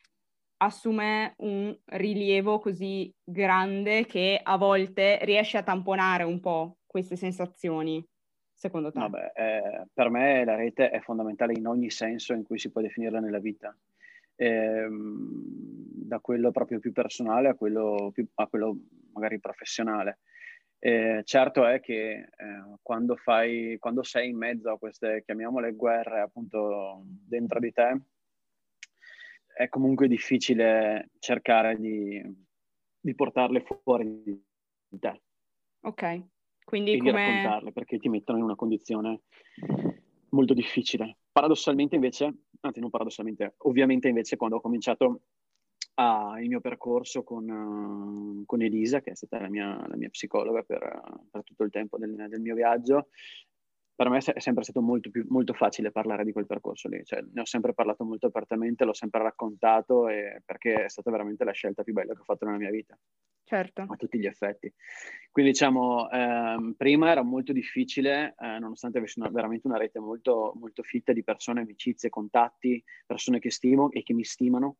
assume 0.58 1.34
un 1.38 1.76
rilievo 1.84 2.58
così 2.58 3.12
grande 3.22 4.06
che 4.06 4.40
a 4.42 4.56
volte 4.56 5.18
riesce 5.22 5.58
a 5.58 5.62
tamponare 5.62 6.24
un 6.24 6.40
po' 6.40 6.78
queste 6.86 7.16
sensazioni, 7.16 8.04
secondo 8.52 8.90
te? 8.90 8.98
Vabbè, 8.98 9.32
eh, 9.34 9.86
per 9.92 10.10
me 10.10 10.44
la 10.44 10.56
rete 10.56 10.90
è 10.90 11.00
fondamentale 11.00 11.52
in 11.52 11.66
ogni 11.66 11.90
senso 11.90 12.32
in 12.32 12.42
cui 12.42 12.58
si 12.58 12.70
può 12.70 12.80
definirla 12.80 13.20
nella 13.20 13.38
vita 13.38 13.76
ehm, 14.38 16.06
da 16.08 16.20
quello 16.20 16.50
proprio 16.50 16.78
più 16.78 16.92
personale 16.92 17.48
a 17.48 17.54
quello, 17.54 18.10
più, 18.12 18.26
a 18.36 18.46
quello 18.46 18.78
magari 19.12 19.40
professionale. 19.40 20.20
Eh, 20.80 21.22
certo 21.24 21.66
è 21.66 21.80
che 21.80 22.10
eh, 22.12 22.28
quando, 22.82 23.16
fai, 23.16 23.76
quando 23.78 24.04
sei 24.04 24.30
in 24.30 24.36
mezzo 24.36 24.70
a 24.70 24.78
queste, 24.78 25.22
chiamiamole 25.24 25.72
guerre, 25.72 26.20
appunto 26.20 27.02
dentro 27.04 27.58
di 27.58 27.72
te, 27.72 28.00
è 29.56 29.68
comunque 29.68 30.06
difficile 30.06 31.10
cercare 31.18 31.76
di, 31.76 32.22
di 33.00 33.14
portarle 33.14 33.64
fuori 33.82 34.22
di 34.22 34.98
te. 35.00 35.20
Ok, 35.80 36.22
quindi 36.64 36.96
come... 36.98 37.10
raccontarle 37.10 37.72
perché 37.72 37.98
ti 37.98 38.08
mettono 38.08 38.38
in 38.38 38.44
una 38.44 38.54
condizione 38.54 39.22
molto 40.30 40.54
difficile. 40.54 41.18
Paradossalmente 41.30 41.94
invece, 41.94 42.32
anzi 42.60 42.80
non 42.80 42.90
paradossalmente, 42.90 43.54
ovviamente 43.58 44.08
invece 44.08 44.36
quando 44.36 44.56
ho 44.56 44.60
cominciato 44.60 45.22
a, 45.94 46.36
il 46.40 46.48
mio 46.48 46.60
percorso 46.60 47.22
con, 47.22 47.48
uh, 47.48 48.44
con, 48.44 48.62
Elisa, 48.62 49.00
che 49.00 49.10
è 49.10 49.14
stata 49.14 49.40
la 49.40 49.48
mia, 49.48 49.86
la 49.86 49.96
mia 49.96 50.08
psicologa 50.08 50.62
per, 50.62 51.02
per, 51.30 51.44
tutto 51.44 51.64
il 51.64 51.70
tempo 51.70 51.98
del, 51.98 52.14
del, 52.28 52.40
mio 52.40 52.54
viaggio, 52.54 53.08
per 53.94 54.08
me 54.08 54.18
è 54.18 54.40
sempre 54.40 54.62
stato 54.62 54.80
molto, 54.80 55.10
più, 55.10 55.24
molto 55.28 55.54
facile 55.54 55.90
parlare 55.90 56.24
di 56.24 56.32
quel 56.32 56.46
percorso 56.46 56.88
lì, 56.88 57.04
cioè, 57.04 57.20
ne 57.20 57.40
ho 57.40 57.46
sempre 57.46 57.74
parlato 57.74 58.04
molto 58.04 58.28
apertamente, 58.28 58.84
l'ho 58.84 58.94
sempre 58.94 59.22
raccontato 59.22 60.06
perché 60.44 60.84
è 60.84 60.88
stata 60.88 61.10
veramente 61.10 61.44
la 61.44 61.52
scelta 61.52 61.82
più 61.82 61.92
bella 61.94 62.14
che 62.14 62.20
ho 62.20 62.24
fatto 62.24 62.44
nella 62.44 62.58
mia 62.58 62.70
vita. 62.70 62.96
Certo. 63.48 63.86
A 63.88 63.96
tutti 63.96 64.18
gli 64.18 64.26
effetti. 64.26 64.70
Quindi 65.32 65.52
diciamo, 65.52 66.10
ehm, 66.10 66.74
prima 66.76 67.10
era 67.10 67.22
molto 67.22 67.54
difficile, 67.54 68.34
eh, 68.38 68.58
nonostante 68.58 68.98
avessi 68.98 69.18
una, 69.20 69.30
veramente 69.30 69.66
una 69.66 69.78
rete 69.78 69.98
molto, 70.00 70.52
molto 70.60 70.82
fitta 70.82 71.14
di 71.14 71.24
persone, 71.24 71.62
amicizie, 71.62 72.10
contatti, 72.10 72.82
persone 73.06 73.38
che 73.38 73.50
stimo 73.50 73.90
e 73.90 74.02
che 74.02 74.12
mi 74.12 74.22
stimano, 74.24 74.76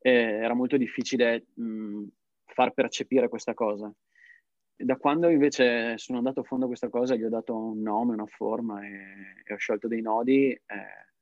eh, 0.00 0.10
era 0.10 0.52
molto 0.54 0.76
difficile 0.76 1.46
mh, 1.54 2.06
far 2.46 2.72
percepire 2.72 3.28
questa 3.28 3.54
cosa. 3.54 3.92
Da 4.80 4.96
quando 4.96 5.28
invece 5.28 5.96
sono 5.96 6.18
andato 6.18 6.40
a 6.40 6.42
fondo 6.42 6.64
a 6.64 6.68
questa 6.68 6.88
cosa, 6.88 7.14
gli 7.14 7.22
ho 7.22 7.28
dato 7.28 7.56
un 7.56 7.80
nome, 7.82 8.14
una 8.14 8.26
forma 8.26 8.84
e, 8.84 9.42
e 9.44 9.52
ho 9.52 9.56
sciolto 9.56 9.86
dei 9.86 10.00
nodi, 10.02 10.50
eh, 10.50 10.60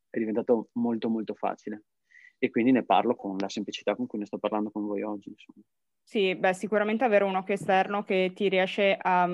è 0.09 0.19
diventato 0.19 0.71
molto 0.75 1.11
molto 1.11 1.35
facile. 1.35 1.85
E 2.39 2.49
quindi 2.49 2.73
ne 2.73 2.85
parlo 2.85 3.15
con 3.17 3.37
la 3.37 3.51
semplicità 3.51 3.95
con 3.95 4.07
cui 4.07 4.19
ne 4.19 4.25
sto 4.27 4.39
parlando 4.39 4.71
con 4.71 4.87
voi 4.87 5.03
oggi. 5.03 5.29
Insomma. 5.29 5.63
Sì, 6.09 6.37
beh, 6.37 6.55
sicuramente 6.55 7.03
avere 7.03 7.25
un 7.25 7.35
occhio 7.35 7.55
esterno 7.55 8.05
che 8.05 8.31
ti 8.33 8.49
riesce 8.49 8.97
a 8.97 9.29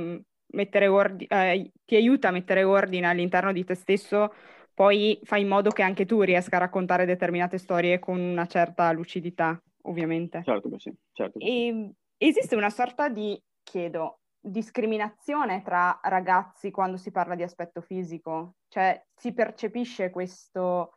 mettere 0.54 0.86
ordine, 0.86 1.52
eh, 1.52 1.70
ti 1.84 1.96
aiuta 1.96 2.28
a 2.28 2.30
mettere 2.30 2.64
ordine 2.64 3.06
all'interno 3.08 3.52
di 3.52 3.62
te 3.62 3.74
stesso 3.74 4.32
poi 4.74 5.20
fai 5.22 5.42
in 5.42 5.48
modo 5.48 5.68
che 5.70 5.82
anche 5.82 6.06
tu 6.06 6.22
riesca 6.22 6.56
a 6.56 6.60
raccontare 6.60 7.04
determinate 7.04 7.58
storie 7.58 7.98
con 7.98 8.18
una 8.18 8.46
certa 8.46 8.90
lucidità, 8.92 9.60
ovviamente. 9.82 10.42
Certo 10.42 10.70
che 10.70 10.78
sì, 10.78 10.94
certo 11.12 11.38
che 11.38 11.44
sì. 11.44 12.26
esiste 12.26 12.56
una 12.56 12.70
sorta 12.70 13.10
di, 13.10 13.38
chiedo, 13.62 14.20
discriminazione 14.40 15.62
tra 15.62 16.00
ragazzi 16.02 16.70
quando 16.70 16.96
si 16.96 17.10
parla 17.10 17.34
di 17.34 17.42
aspetto 17.42 17.82
fisico? 17.82 18.54
Cioè 18.68 19.04
si 19.14 19.34
percepisce 19.34 20.08
questo 20.08 20.94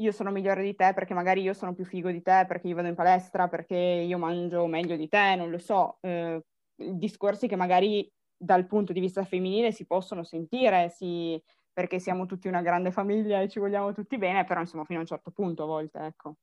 io 0.00 0.12
sono 0.12 0.30
migliore 0.30 0.62
di 0.62 0.74
te 0.74 0.92
perché 0.94 1.14
magari 1.14 1.42
io 1.42 1.54
sono 1.54 1.74
più 1.74 1.84
figo 1.84 2.10
di 2.10 2.22
te, 2.22 2.44
perché 2.46 2.68
io 2.68 2.74
vado 2.74 2.88
in 2.88 2.94
palestra, 2.94 3.48
perché 3.48 3.76
io 3.76 4.18
mangio 4.18 4.66
meglio 4.66 4.96
di 4.96 5.08
te, 5.08 5.34
non 5.36 5.50
lo 5.50 5.58
so. 5.58 5.98
Eh, 6.00 6.42
discorsi 6.74 7.48
che 7.48 7.56
magari 7.56 8.10
dal 8.36 8.66
punto 8.66 8.92
di 8.92 9.00
vista 9.00 9.24
femminile 9.24 9.72
si 9.72 9.86
possono 9.86 10.22
sentire, 10.24 10.88
si, 10.90 11.40
perché 11.72 11.98
siamo 11.98 12.26
tutti 12.26 12.46
una 12.48 12.62
grande 12.62 12.92
famiglia 12.92 13.40
e 13.40 13.48
ci 13.48 13.58
vogliamo 13.58 13.92
tutti 13.92 14.16
bene, 14.18 14.44
però 14.44 14.60
insomma 14.60 14.84
fino 14.84 14.98
a 14.98 15.02
un 15.02 15.08
certo 15.08 15.30
punto 15.32 15.64
a 15.64 15.66
volte, 15.66 15.98
ecco. 16.00 16.36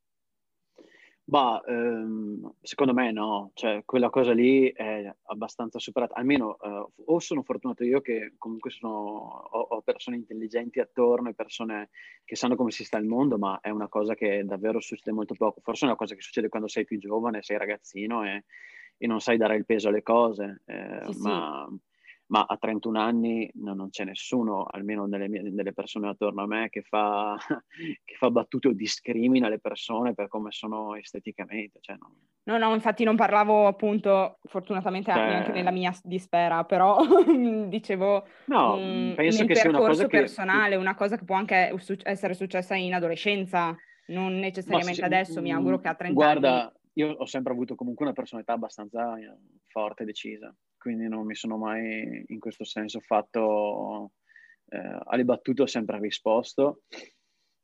Ma 1.28 1.60
ehm, 1.66 2.52
secondo 2.62 2.94
me 2.94 3.10
no, 3.10 3.50
cioè 3.54 3.82
quella 3.84 4.10
cosa 4.10 4.32
lì 4.32 4.70
è 4.70 5.12
abbastanza 5.24 5.80
superata, 5.80 6.14
almeno 6.14 6.56
eh, 6.60 6.86
o 7.06 7.18
sono 7.18 7.42
fortunato 7.42 7.82
io 7.82 8.00
che 8.00 8.34
comunque 8.38 8.70
sono, 8.70 8.92
ho, 9.50 9.60
ho, 9.60 9.80
persone 9.82 10.16
intelligenti 10.16 10.78
attorno 10.78 11.28
e 11.28 11.34
persone 11.34 11.88
che 12.24 12.36
sanno 12.36 12.54
come 12.54 12.70
si 12.70 12.84
sta 12.84 12.98
il 12.98 13.06
mondo, 13.06 13.38
ma 13.38 13.58
è 13.60 13.70
una 13.70 13.88
cosa 13.88 14.14
che 14.14 14.44
davvero 14.44 14.78
succede 14.78 15.10
molto 15.10 15.34
poco, 15.34 15.60
forse 15.62 15.84
è 15.84 15.88
una 15.88 15.96
cosa 15.96 16.14
che 16.14 16.20
succede 16.20 16.48
quando 16.48 16.68
sei 16.68 16.84
più 16.84 16.96
giovane, 16.98 17.42
sei 17.42 17.58
ragazzino 17.58 18.24
e, 18.24 18.44
e 18.96 19.06
non 19.08 19.20
sai 19.20 19.36
dare 19.36 19.56
il 19.56 19.66
peso 19.66 19.88
alle 19.88 20.02
cose, 20.04 20.62
eh, 20.66 21.00
sì, 21.10 21.20
ma... 21.22 21.66
Sì 21.68 21.85
ma 22.28 22.44
a 22.46 22.56
31 22.56 22.98
anni 22.98 23.48
no, 23.54 23.74
non 23.74 23.90
c'è 23.90 24.04
nessuno, 24.04 24.64
almeno 24.64 25.06
nelle, 25.06 25.28
mie, 25.28 25.42
nelle 25.42 25.72
persone 25.72 26.08
attorno 26.08 26.42
a 26.42 26.46
me, 26.46 26.68
che 26.68 26.82
fa, 26.82 27.36
che 28.04 28.14
fa, 28.16 28.30
battute 28.30 28.68
o 28.68 28.72
discrimina 28.72 29.48
le 29.48 29.60
persone 29.60 30.14
per 30.14 30.28
come 30.28 30.50
sono 30.50 30.96
esteticamente. 30.96 31.78
Cioè, 31.80 31.96
no. 31.98 32.12
no, 32.44 32.58
no, 32.58 32.74
infatti 32.74 33.04
non 33.04 33.16
parlavo 33.16 33.66
appunto, 33.66 34.38
fortunatamente 34.44 35.12
cioè... 35.12 35.26
neanche 35.26 35.52
nella 35.52 35.70
mia 35.70 35.94
dispera, 36.02 36.64
però 36.64 36.98
dicevo 37.68 38.26
no, 38.46 38.74
um, 38.74 39.14
penso 39.14 39.44
che 39.44 39.54
sia 39.54 39.68
una 39.68 39.78
cosa 39.78 40.06
personale, 40.06 40.70
che... 40.70 40.76
una 40.76 40.94
cosa 40.94 41.16
che 41.16 41.24
può 41.24 41.36
anche 41.36 41.72
essere 42.02 42.34
successa 42.34 42.74
in 42.74 42.94
adolescenza, 42.94 43.76
non 44.06 44.38
necessariamente 44.38 45.00
se, 45.00 45.04
adesso, 45.04 45.40
mi 45.40 45.52
auguro 45.52 45.78
che 45.78 45.88
a 45.88 45.94
30 45.94 46.14
guarda, 46.14 46.48
anni... 46.48 46.58
Guarda, 46.58 46.80
io 46.94 47.12
ho 47.12 47.26
sempre 47.26 47.52
avuto 47.52 47.74
comunque 47.74 48.04
una 48.04 48.14
personalità 48.14 48.54
abbastanza 48.54 49.16
eh, 49.18 49.36
forte 49.66 50.02
e 50.02 50.06
decisa 50.06 50.54
quindi 50.86 51.08
non 51.08 51.26
mi 51.26 51.34
sono 51.34 51.56
mai 51.56 52.22
in 52.28 52.38
questo 52.38 52.62
senso 52.62 53.00
fatto 53.00 54.12
eh, 54.68 54.98
alle 55.06 55.24
battute 55.24 55.62
ho 55.62 55.66
sempre 55.66 55.98
risposto 55.98 56.82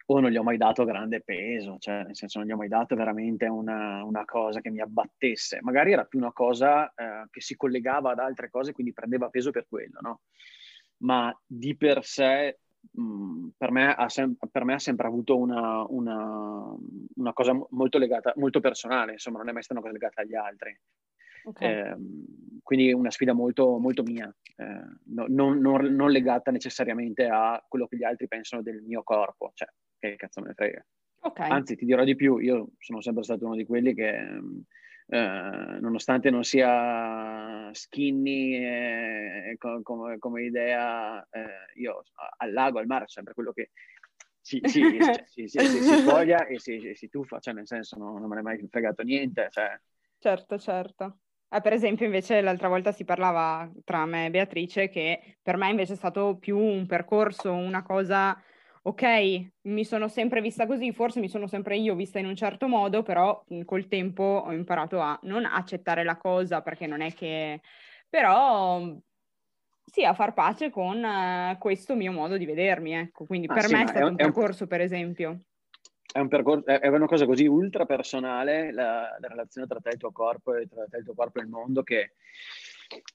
o 0.06 0.18
non 0.18 0.28
gli 0.28 0.36
ho 0.36 0.42
mai 0.42 0.56
dato 0.56 0.84
grande 0.84 1.20
peso, 1.20 1.76
cioè 1.78 2.02
nel 2.02 2.16
senso 2.16 2.40
non 2.40 2.48
gli 2.48 2.50
ho 2.50 2.56
mai 2.56 2.66
dato 2.66 2.96
veramente 2.96 3.46
una, 3.46 4.02
una 4.02 4.24
cosa 4.24 4.60
che 4.60 4.70
mi 4.70 4.80
abbattesse, 4.80 5.60
magari 5.62 5.92
era 5.92 6.04
più 6.04 6.18
una 6.18 6.32
cosa 6.32 6.92
eh, 6.96 7.28
che 7.30 7.40
si 7.40 7.54
collegava 7.54 8.10
ad 8.10 8.18
altre 8.18 8.50
cose, 8.50 8.72
quindi 8.72 8.92
prendeva 8.92 9.28
peso 9.28 9.52
per 9.52 9.66
quello, 9.68 10.00
no? 10.00 10.22
Ma 11.04 11.32
di 11.46 11.76
per 11.76 12.04
sé 12.04 12.58
mh, 12.90 13.50
per, 13.56 13.70
me 13.70 13.94
sem- 14.08 14.36
per, 14.50 14.64
me 14.64 14.74
ha 14.74 14.78
sempre 14.80 15.06
avuto 15.06 15.38
una, 15.38 15.84
una, 15.88 16.74
una 17.14 17.32
cosa 17.32 17.56
molto 17.70 17.98
legata, 17.98 18.32
molto 18.34 18.58
personale, 18.58 19.12
insomma 19.12 19.38
non 19.38 19.50
è 19.50 19.52
mai 19.52 19.62
stata 19.62 19.78
una 19.78 19.88
cosa 19.88 19.98
legata 20.00 20.22
agli 20.22 20.34
altri. 20.34 20.76
Okay. 21.44 21.70
Eh, 21.70 21.96
quindi 22.62 22.92
una 22.92 23.10
sfida 23.10 23.32
molto, 23.32 23.78
molto 23.78 24.02
mia, 24.02 24.32
eh, 24.56 24.64
no, 25.06 25.26
non, 25.28 25.58
non, 25.58 25.84
non, 25.94 26.10
legata 26.10 26.50
necessariamente 26.50 27.26
a 27.26 27.62
quello 27.68 27.86
che 27.86 27.96
gli 27.96 28.04
altri 28.04 28.28
pensano 28.28 28.62
del 28.62 28.82
mio 28.82 29.02
corpo, 29.02 29.50
cioè 29.54 29.68
che 29.98 30.16
cazzo 30.16 30.40
me 30.40 30.48
ne 30.48 30.54
frega. 30.54 30.84
Okay. 31.24 31.50
Anzi, 31.50 31.76
ti 31.76 31.84
dirò 31.84 32.02
di 32.04 32.16
più, 32.16 32.38
io 32.38 32.70
sono 32.78 33.00
sempre 33.00 33.22
stato 33.22 33.46
uno 33.46 33.54
di 33.54 33.64
quelli 33.64 33.94
che, 33.94 34.10
eh, 35.06 35.78
nonostante 35.80 36.30
non 36.30 36.42
sia 36.42 37.70
skinny 37.72 38.54
eh, 38.56 39.54
come, 39.58 39.82
come, 39.82 40.18
come, 40.18 40.42
idea, 40.42 41.22
eh, 41.30 41.80
io 41.80 42.02
al 42.38 42.52
lago, 42.52 42.78
al 42.78 42.86
mare, 42.86 43.04
sempre 43.06 43.34
quello 43.34 43.52
che 43.52 43.70
si, 44.40 44.60
si, 44.64 44.82
si, 45.26 45.46
si, 45.46 45.58
si 45.58 45.98
spoglia 45.98 46.46
e 46.46 46.58
si, 46.58 46.92
si, 46.94 47.08
tuffa, 47.08 47.38
cioè 47.38 47.54
nel 47.54 47.66
senso 47.66 47.96
no, 47.96 48.18
non 48.18 48.28
me 48.28 48.34
ne 48.34 48.40
è 48.40 48.44
mai 48.44 48.66
fregato 48.68 49.02
niente. 49.02 49.48
Cioè. 49.50 49.80
Certo, 50.18 50.58
certo. 50.58 51.18
Eh, 51.54 51.60
per 51.60 51.74
esempio, 51.74 52.06
invece, 52.06 52.40
l'altra 52.40 52.68
volta 52.68 52.92
si 52.92 53.04
parlava 53.04 53.70
tra 53.84 54.06
me 54.06 54.26
e 54.26 54.30
Beatrice 54.30 54.88
che 54.88 55.36
per 55.42 55.58
me 55.58 55.68
invece 55.68 55.92
è 55.92 55.96
stato 55.96 56.38
più 56.38 56.56
un 56.56 56.86
percorso, 56.86 57.52
una 57.52 57.82
cosa, 57.82 58.40
ok, 58.82 59.50
mi 59.62 59.84
sono 59.84 60.08
sempre 60.08 60.40
vista 60.40 60.66
così, 60.66 60.92
forse 60.92 61.20
mi 61.20 61.28
sono 61.28 61.46
sempre 61.46 61.76
io 61.76 61.94
vista 61.94 62.18
in 62.18 62.26
un 62.26 62.36
certo 62.36 62.68
modo, 62.68 63.02
però 63.02 63.44
col 63.66 63.86
tempo 63.86 64.22
ho 64.46 64.52
imparato 64.52 65.00
a 65.00 65.18
non 65.24 65.44
accettare 65.44 66.04
la 66.04 66.16
cosa 66.16 66.62
perché 66.62 66.86
non 66.86 67.02
è 67.02 67.12
che... 67.12 67.60
però 68.08 68.90
sì, 69.84 70.04
a 70.04 70.14
far 70.14 70.32
pace 70.32 70.70
con 70.70 71.02
uh, 71.02 71.58
questo 71.58 71.94
mio 71.94 72.12
modo 72.12 72.38
di 72.38 72.46
vedermi, 72.46 72.94
ecco. 72.94 73.26
Quindi 73.26 73.46
ah, 73.50 73.52
per 73.54 73.64
sì, 73.64 73.74
me 73.74 73.82
è 73.82 73.86
stato 73.88 73.98
è 73.98 74.04
un, 74.04 74.10
un 74.10 74.16
percorso, 74.16 74.66
per 74.66 74.80
esempio 74.80 75.42
è, 76.12 76.18
un 76.18 76.28
percorso, 76.28 76.66
è 76.66 76.86
una 76.86 77.06
cosa 77.06 77.26
così 77.26 77.46
ultra 77.46 77.86
personale 77.86 78.72
la, 78.72 79.16
la, 79.18 79.28
relazione 79.28 79.66
tra 79.66 79.80
te 79.80 79.88
e 79.88 79.92
il 79.92 79.98
tuo 79.98 80.12
corpo 80.12 80.54
e 80.54 80.66
tra 80.66 80.84
te 80.88 80.96
e 80.96 80.98
il 81.00 81.04
tuo 81.04 81.14
corpo 81.14 81.40
e 81.40 81.42
il 81.42 81.48
mondo 81.48 81.82
che 81.82 82.12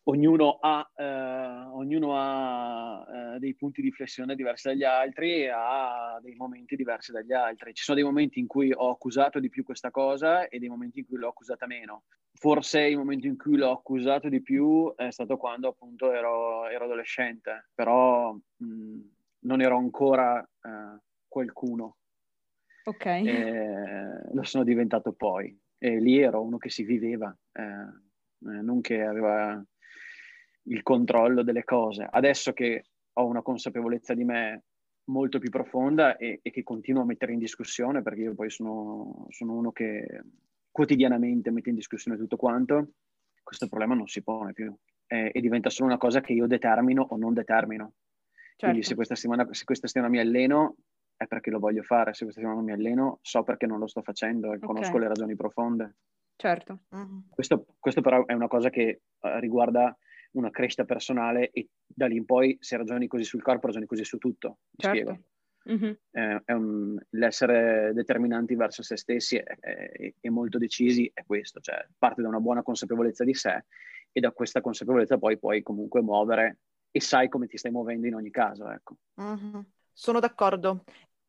ognuno 0.05 0.57
ha, 0.59 0.89
eh, 0.95 1.69
ognuno 1.73 2.13
ha 2.15 3.35
eh, 3.35 3.39
dei 3.39 3.55
punti 3.55 3.81
di 3.81 3.91
flessione 3.91 4.35
diversi 4.35 4.69
dagli 4.69 4.83
altri 4.83 5.43
e 5.43 5.49
ha 5.49 6.19
dei 6.21 6.33
momenti 6.35 6.75
diversi 6.75 7.11
dagli 7.11 7.33
altri. 7.33 7.75
Ci 7.75 7.83
sono 7.83 7.97
dei 7.97 8.05
momenti 8.05 8.39
in 8.39 8.47
cui 8.47 8.71
ho 8.73 8.89
accusato 8.89 9.39
di 9.39 9.49
più 9.49 9.63
questa 9.63 9.91
cosa 9.91 10.47
e 10.47 10.57
dei 10.57 10.69
momenti 10.69 10.99
in 10.99 11.05
cui 11.05 11.17
l'ho 11.17 11.29
accusata 11.29 11.67
meno. 11.67 12.03
Forse 12.33 12.81
il 12.81 12.97
momento 12.97 13.27
in 13.27 13.37
cui 13.37 13.57
l'ho 13.57 13.71
accusato 13.71 14.29
di 14.29 14.41
più 14.41 14.93
è 14.95 15.11
stato 15.11 15.37
quando 15.37 15.67
appunto 15.67 16.11
ero, 16.11 16.67
ero 16.67 16.85
adolescente, 16.85 17.69
però 17.73 18.33
mh, 18.33 18.99
non 19.41 19.61
ero 19.61 19.77
ancora 19.77 20.41
eh, 20.41 20.99
qualcuno 21.27 21.96
Ok. 22.87 23.05
Eh, 23.05 24.33
lo 24.33 24.43
sono 24.43 24.63
diventato 24.63 25.11
poi. 25.11 25.55
E 25.77 25.99
lì 25.99 26.19
ero 26.19 26.41
uno 26.41 26.57
che 26.57 26.69
si 26.69 26.83
viveva, 26.83 27.35
eh, 27.51 27.61
eh, 27.61 28.61
non 28.61 28.79
che 28.79 29.01
aveva 29.01 29.61
il 30.63 30.83
controllo 30.83 31.43
delle 31.43 31.65
cose. 31.65 32.07
Adesso 32.09 32.53
che 32.53 32.85
ho 33.13 33.25
una 33.25 33.41
consapevolezza 33.41 34.13
di 34.13 34.23
me 34.23 34.63
molto 35.09 35.37
più 35.37 35.49
profonda 35.49 36.15
e, 36.15 36.39
e, 36.41 36.49
che 36.49 36.63
continuo 36.63 37.01
a 37.01 37.05
mettere 37.05 37.33
in 37.33 37.39
discussione, 37.39 38.01
perché 38.01 38.21
io 38.21 38.35
poi 38.35 38.49
sono, 38.49 39.27
sono, 39.29 39.53
uno 39.53 39.71
che 39.71 40.21
quotidianamente 40.71 41.51
mette 41.51 41.69
in 41.69 41.75
discussione 41.75 42.17
tutto 42.17 42.37
quanto, 42.37 42.91
questo 43.43 43.67
problema 43.67 43.95
non 43.95 44.07
si 44.07 44.23
pone 44.23 44.53
più 44.53 44.73
eh, 45.07 45.31
e 45.33 45.41
diventa 45.41 45.69
solo 45.69 45.89
una 45.89 45.97
cosa 45.97 46.21
che 46.21 46.33
io 46.33 46.47
determino 46.47 47.05
o 47.09 47.17
non 47.17 47.33
determino. 47.33 47.93
Certo. 48.57 48.65
Quindi 48.65 48.83
se 48.83 48.95
questa, 48.95 49.15
settimana, 49.15 49.47
se 49.51 49.65
questa 49.65 49.87
settimana 49.87 50.11
mi 50.11 50.19
alleno 50.19 50.77
è 51.17 51.25
perché 51.25 51.49
lo 51.49 51.59
voglio 51.59 51.81
fare, 51.81 52.13
se 52.13 52.23
questa 52.23 52.41
settimana 52.41 52.61
mi 52.61 52.71
alleno 52.71 53.19
so 53.21 53.43
perché 53.43 53.65
non 53.65 53.79
lo 53.79 53.87
sto 53.87 54.01
facendo 54.01 54.53
e 54.53 54.57
okay. 54.57 54.67
conosco 54.67 54.97
le 54.97 55.07
ragioni 55.07 55.35
profonde. 55.35 55.95
Certo. 56.35 56.81
Uh-huh. 56.89 57.23
Questo, 57.29 57.65
questo, 57.79 58.01
però 58.01 58.25
è 58.25 58.33
una 58.33 58.47
cosa 58.47 58.69
che 58.69 59.01
uh, 59.19 59.39
riguarda 59.39 59.97
una 60.33 60.51
crescita 60.51 60.85
personale 60.85 61.49
e 61.49 61.69
da 61.85 62.05
lì 62.05 62.15
in 62.15 62.25
poi 62.25 62.55
se 62.61 62.77
ragioni 62.77 63.07
così 63.07 63.23
sul 63.23 63.41
corpo, 63.41 63.65
ragioni 63.65 63.87
così 63.87 64.03
su 64.03 64.19
tutto. 64.19 64.59
Ti 64.69 64.83
certo. 64.83 64.97
spiego. 64.97 65.21
Mm-hmm. 65.69 65.93
Eh, 66.11 66.41
è 66.45 66.51
un, 66.53 66.97
l'essere 67.09 67.91
determinanti 67.93 68.55
verso 68.55 68.83
se 68.83 68.95
stessi 68.95 69.35
e 69.35 70.29
molto 70.29 70.57
decisi 70.57 71.11
è 71.13 71.25
questo, 71.25 71.59
cioè 71.59 71.85
parte 71.97 72.21
da 72.21 72.29
una 72.29 72.39
buona 72.39 72.63
consapevolezza 72.63 73.25
di 73.25 73.33
sé 73.33 73.65
e 74.13 74.19
da 74.21 74.31
questa 74.31 74.61
consapevolezza 74.61 75.17
poi 75.17 75.37
puoi 75.37 75.63
comunque 75.63 76.01
muovere 76.01 76.59
e 76.89 77.01
sai 77.01 77.27
come 77.27 77.47
ti 77.47 77.57
stai 77.57 77.71
muovendo 77.71 78.07
in 78.07 78.15
ogni 78.15 78.31
caso. 78.31 78.69
Ecco. 78.69 78.95
Mm-hmm. 79.19 79.59
Sono 79.91 80.19
d'accordo 80.19 80.83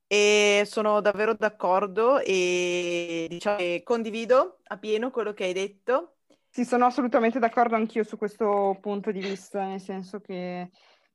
e 0.08 0.62
sono 0.64 1.00
davvero 1.00 1.34
d'accordo 1.34 2.18
e 2.18 3.26
diciamo 3.28 3.58
condivido 3.84 4.58
a 4.64 4.78
pieno 4.78 5.10
quello 5.10 5.34
che 5.34 5.44
hai 5.44 5.52
detto. 5.52 6.16
Sì, 6.48 6.64
sono 6.64 6.86
assolutamente 6.86 7.38
d'accordo 7.38 7.76
anch'io 7.76 8.02
su 8.02 8.16
questo 8.16 8.78
punto 8.80 9.12
di 9.12 9.20
vista, 9.20 9.66
nel 9.66 9.80
senso 9.80 10.18
che 10.20 10.70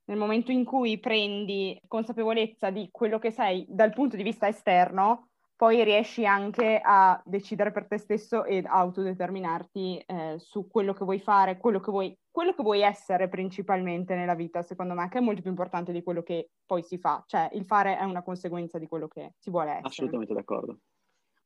nel 0.05 0.17
momento 0.17 0.51
in 0.51 0.63
cui 0.63 0.99
prendi 0.99 1.79
consapevolezza 1.87 2.69
di 2.69 2.89
quello 2.91 3.17
che 3.17 3.31
sei 3.31 3.65
dal 3.67 3.93
punto 3.93 4.15
di 4.15 4.23
vista 4.23 4.47
esterno, 4.47 5.29
poi 5.63 5.81
riesci 5.85 6.25
anche 6.25 6.81
a 6.83 7.21
decidere 7.23 7.71
per 7.71 7.87
te 7.87 7.97
stesso 7.97 8.43
ed 8.43 8.65
autodeterminarti 8.65 9.97
eh, 10.05 10.35
su 10.37 10.67
quello 10.67 10.91
che 10.91 11.05
vuoi 11.05 11.21
fare, 11.21 11.55
quello 11.55 11.79
che 11.79 11.89
vuoi, 11.89 12.13
quello 12.29 12.53
che 12.53 12.61
vuoi 12.61 12.81
essere 12.81 13.29
principalmente 13.29 14.13
nella 14.13 14.35
vita, 14.35 14.61
secondo 14.61 14.93
me, 14.93 15.07
che 15.07 15.19
è 15.19 15.21
molto 15.21 15.39
più 15.39 15.51
importante 15.51 15.93
di 15.93 16.03
quello 16.03 16.21
che 16.21 16.49
poi 16.65 16.83
si 16.83 16.97
fa. 16.97 17.23
Cioè, 17.25 17.47
il 17.53 17.63
fare 17.63 17.97
è 17.97 18.03
una 18.03 18.23
conseguenza 18.23 18.77
di 18.77 18.87
quello 18.87 19.07
che 19.07 19.35
si 19.37 19.51
vuole 19.51 19.69
essere. 19.69 19.87
Assolutamente 19.87 20.33
d'accordo. 20.33 20.79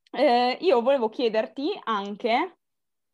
Eh, 0.10 0.58
io 0.62 0.82
volevo 0.82 1.10
chiederti 1.10 1.80
anche 1.84 2.58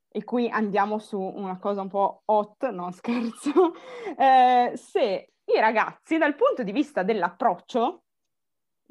e 0.08 0.24
qui 0.24 0.48
andiamo 0.50 1.00
su 1.00 1.20
una 1.20 1.60
cosa 1.60 1.82
un 1.82 1.90
po' 1.90 2.22
hot, 2.28 2.70
no 2.70 2.92
scherzo, 2.92 3.74
eh, 4.18 4.72
se 4.76 5.34
i 5.44 5.60
ragazzi 5.60 6.18
dal 6.18 6.36
punto 6.36 6.64
di 6.64 6.72
vista 6.72 7.04
dell'approccio, 7.04 8.04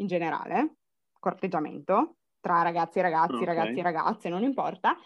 in 0.00 0.06
generale, 0.06 0.74
corteggiamento, 1.22 2.16
tra 2.40 2.62
ragazzi 2.62 2.98
e 2.98 3.02
ragazzi, 3.02 3.34
okay. 3.34 3.44
ragazzi 3.44 3.78
e 3.78 3.82
ragazze, 3.82 4.28
non 4.28 4.42
importa, 4.42 4.96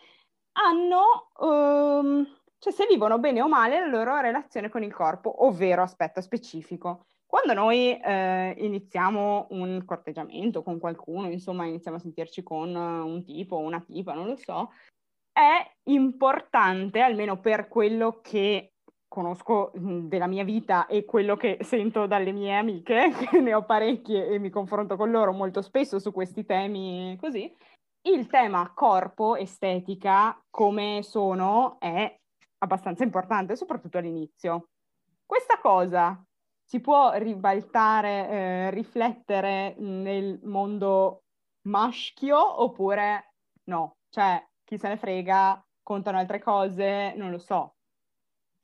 hanno, 0.52 1.30
um, 1.40 2.26
cioè 2.58 2.73
se 2.73 2.87
vivono 2.88 3.18
bene 3.18 3.42
o 3.42 3.49
male 3.49 3.78
la 3.78 3.87
loro 3.87 4.18
relazione 4.18 4.70
con 4.70 4.82
il 4.82 4.94
corpo, 4.94 5.44
ovvero 5.44 5.82
aspetto 5.82 6.23
specifico. 6.23 7.04
Quando 7.26 7.52
noi 7.52 7.99
eh, 7.99 8.54
iniziamo 8.56 9.49
un 9.50 9.85
corteggiamento 9.85 10.62
con 10.62 10.78
qualcuno, 10.78 11.28
insomma 11.28 11.66
iniziamo 11.66 11.99
a 11.99 12.00
sentirci 12.00 12.42
con 12.42 12.75
un 12.75 13.23
tipo 13.23 13.56
o 13.56 13.61
una 13.61 13.80
tipa, 13.80 14.14
non 14.14 14.28
lo 14.28 14.37
so, 14.37 14.70
è 15.30 15.70
importante, 15.90 17.00
almeno 17.00 17.38
per 17.40 17.68
quello 17.68 18.20
che 18.23 18.75
conosco 19.08 19.70
della 19.75 20.26
mia 20.26 20.44
vita 20.44 20.86
e 20.86 21.04
quello 21.04 21.36
che 21.36 21.58
sento 21.62 22.06
dalle 22.06 22.32
mie 22.32 22.56
amiche, 22.56 23.10
che 23.30 23.40
ne 23.40 23.54
ho 23.54 23.64
parecchie 23.64 24.28
e 24.28 24.38
mi 24.38 24.50
confronto 24.50 24.96
con 24.96 25.10
loro 25.10 25.32
molto 25.32 25.62
spesso 25.62 25.98
su 25.98 26.12
questi 26.12 26.44
temi 26.44 27.16
così, 27.20 27.52
il 28.02 28.26
tema 28.26 28.72
corpo, 28.75 29.36
estetica, 29.36 30.40
come 30.50 31.00
sono, 31.02 31.76
è 31.80 32.16
abbastanza 32.58 33.04
importante, 33.04 33.56
soprattutto 33.56 33.98
all'inizio. 33.98 34.69
Questa 35.25 35.58
cosa 35.60 36.23
si 36.62 36.80
può 36.80 37.12
ribaltare, 37.14 38.28
eh, 38.28 38.71
riflettere 38.71 39.75
nel 39.78 40.40
mondo 40.45 41.23
maschio 41.62 42.62
oppure 42.62 43.32
no? 43.64 43.97
Cioè, 44.08 44.45
chi 44.64 44.78
se 44.78 44.88
ne 44.88 44.97
frega, 44.97 45.64
contano 45.82 46.19
altre 46.19 46.40
cose, 46.40 47.14
non 47.16 47.30
lo 47.30 47.38
so. 47.38 47.75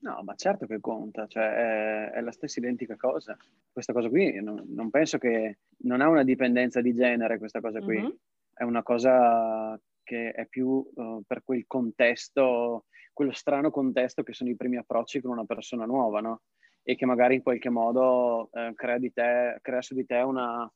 No, 0.02 0.20
ma 0.24 0.34
certo 0.34 0.66
che 0.66 0.80
conta, 0.80 1.28
cioè 1.28 1.44
è, 1.44 2.10
è 2.10 2.20
la 2.22 2.32
stessa 2.32 2.58
identica 2.58 2.96
cosa. 2.96 3.36
Questa 3.70 3.92
cosa 3.92 4.08
qui 4.08 4.42
non, 4.42 4.64
non, 4.66 4.90
penso 4.90 5.16
che 5.16 5.58
non 5.84 6.00
ha 6.00 6.08
una 6.08 6.24
dipendenza 6.24 6.80
di 6.80 6.92
genere 6.92 7.38
questa 7.38 7.60
cosa 7.60 7.80
qui, 7.80 8.00
mm-hmm. 8.00 8.10
è 8.54 8.64
una 8.64 8.82
cosa 8.82 9.80
che 10.02 10.32
è 10.32 10.46
più 10.46 10.84
uh, 10.92 11.22
per 11.24 11.44
quel 11.44 11.66
contesto, 11.68 12.86
quello 13.12 13.30
strano 13.30 13.70
contesto 13.70 14.24
che 14.24 14.32
sono 14.32 14.50
i 14.50 14.56
primi 14.56 14.76
approcci 14.76 15.20
con 15.20 15.30
una 15.30 15.44
persona 15.44 15.84
nuova, 15.84 16.20
no? 16.20 16.42
E 16.82 16.96
che 16.96 17.06
magari 17.06 17.36
in 17.36 17.42
qualche 17.42 17.70
modo 17.70 18.50
uh, 18.50 18.74
crea, 18.74 18.98
te, 18.98 19.58
crea, 19.62 19.82
su 19.82 19.94
di 19.94 20.04
te 20.04 20.16
una, 20.16 20.68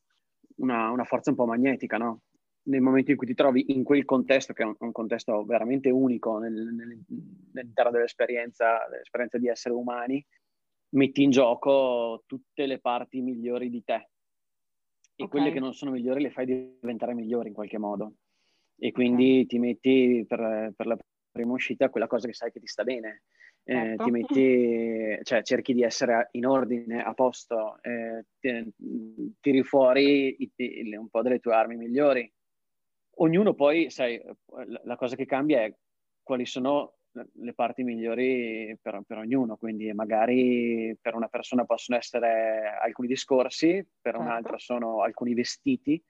una, 0.59 0.91
una 0.91 1.05
forza 1.05 1.31
un 1.31 1.37
po' 1.37 1.47
magnetica, 1.47 1.97
no? 1.97 2.21
Nel 2.67 2.81
momento 2.81 3.11
in 3.11 3.17
cui 3.17 3.27
ti 3.27 3.35
trovi 3.35 3.73
in 3.73 3.85
quel 3.85 4.05
contesto, 4.05 4.53
che 4.53 4.63
è 4.63 4.67
un, 4.67 4.75
un 4.79 4.93
contesto 4.93 5.45
veramente 5.45 5.91
unico 5.91 6.39
nel, 6.39 6.53
nel, 6.53 6.99
all'interno 7.55 7.91
dell'esperienza, 7.91 8.87
dell'esperienza 8.91 9.39
di 9.39 9.49
essere 9.49 9.75
umani, 9.75 10.25
metti 10.91 11.23
in 11.23 11.31
gioco 11.31 12.23
tutte 12.27 12.67
le 12.67 12.81
parti 12.81 13.21
migliori 13.21 13.71
di 13.71 13.83
te. 13.85 14.09
E 15.19 15.25
okay. 15.25 15.29
quelle 15.29 15.53
che 15.53 15.61
non 15.61 15.73
sono 15.73 15.93
migliori 15.93 16.23
le 16.23 16.31
fai 16.31 16.47
diventare 16.47 17.15
migliori 17.15 17.49
in 17.49 17.55
qualche 17.55 17.79
modo. 17.79 18.15
E 18.79 18.93
quindi 18.93 19.31
okay. 19.31 19.47
ti 19.47 19.59
metti 19.59 20.25
per, 20.27 20.73
per, 20.77 20.87
la 20.87 20.99
prima 21.31 21.53
uscita 21.53 21.89
quella 21.89 22.07
cosa 22.07 22.27
che 22.27 22.35
sai 22.35 22.51
che 22.51 22.61
ti 22.61 22.67
sta 22.67 22.85
bene. 22.85 23.23
Eh, 23.69 23.75
certo. 23.75 24.05
ti 24.05 24.11
metti, 24.13 25.19
cioè 25.25 25.43
cerchi 25.43 25.75
di 25.75 25.83
essere 25.83 26.29
in 26.33 26.47
ordine, 26.47 27.03
a 27.03 27.15
posto, 27.15 27.83
eh, 27.83 28.25
ti, 28.39 28.73
tiri 29.41 29.65
fuori 29.65 30.37
i, 30.39 30.97
un 30.97 31.09
po' 31.09 31.23
delle 31.23 31.41
tue 31.41 31.53
armi 31.53 31.75
migliori 31.75 32.33
ognuno 33.19 33.55
poi, 33.55 33.91
sai, 33.91 34.21
la 34.85 34.97
cosa 34.97 35.17
che 35.17 35.27
cambia 35.27 35.63
è 35.63 35.75
quali 36.23 36.47
sono 36.47 36.95
le 37.35 37.55
parti 37.55 37.83
migliori 37.83 38.77
per, 38.81 39.01
per, 39.07 39.19
ognuno, 39.19 39.57
quindi 39.57 39.91
magari 39.93 40.97
per 41.01 41.15
una 41.15 41.29
persona 41.29 41.65
possono 41.65 41.97
essere 41.97 42.77
alcuni 42.81 43.09
discorsi, 43.09 43.73
per 44.01 44.13
certo. 44.13 44.21
un'altra 44.21 44.59
sono 44.59 45.03
alcuni 45.03 45.33
vestiti, 45.33 46.03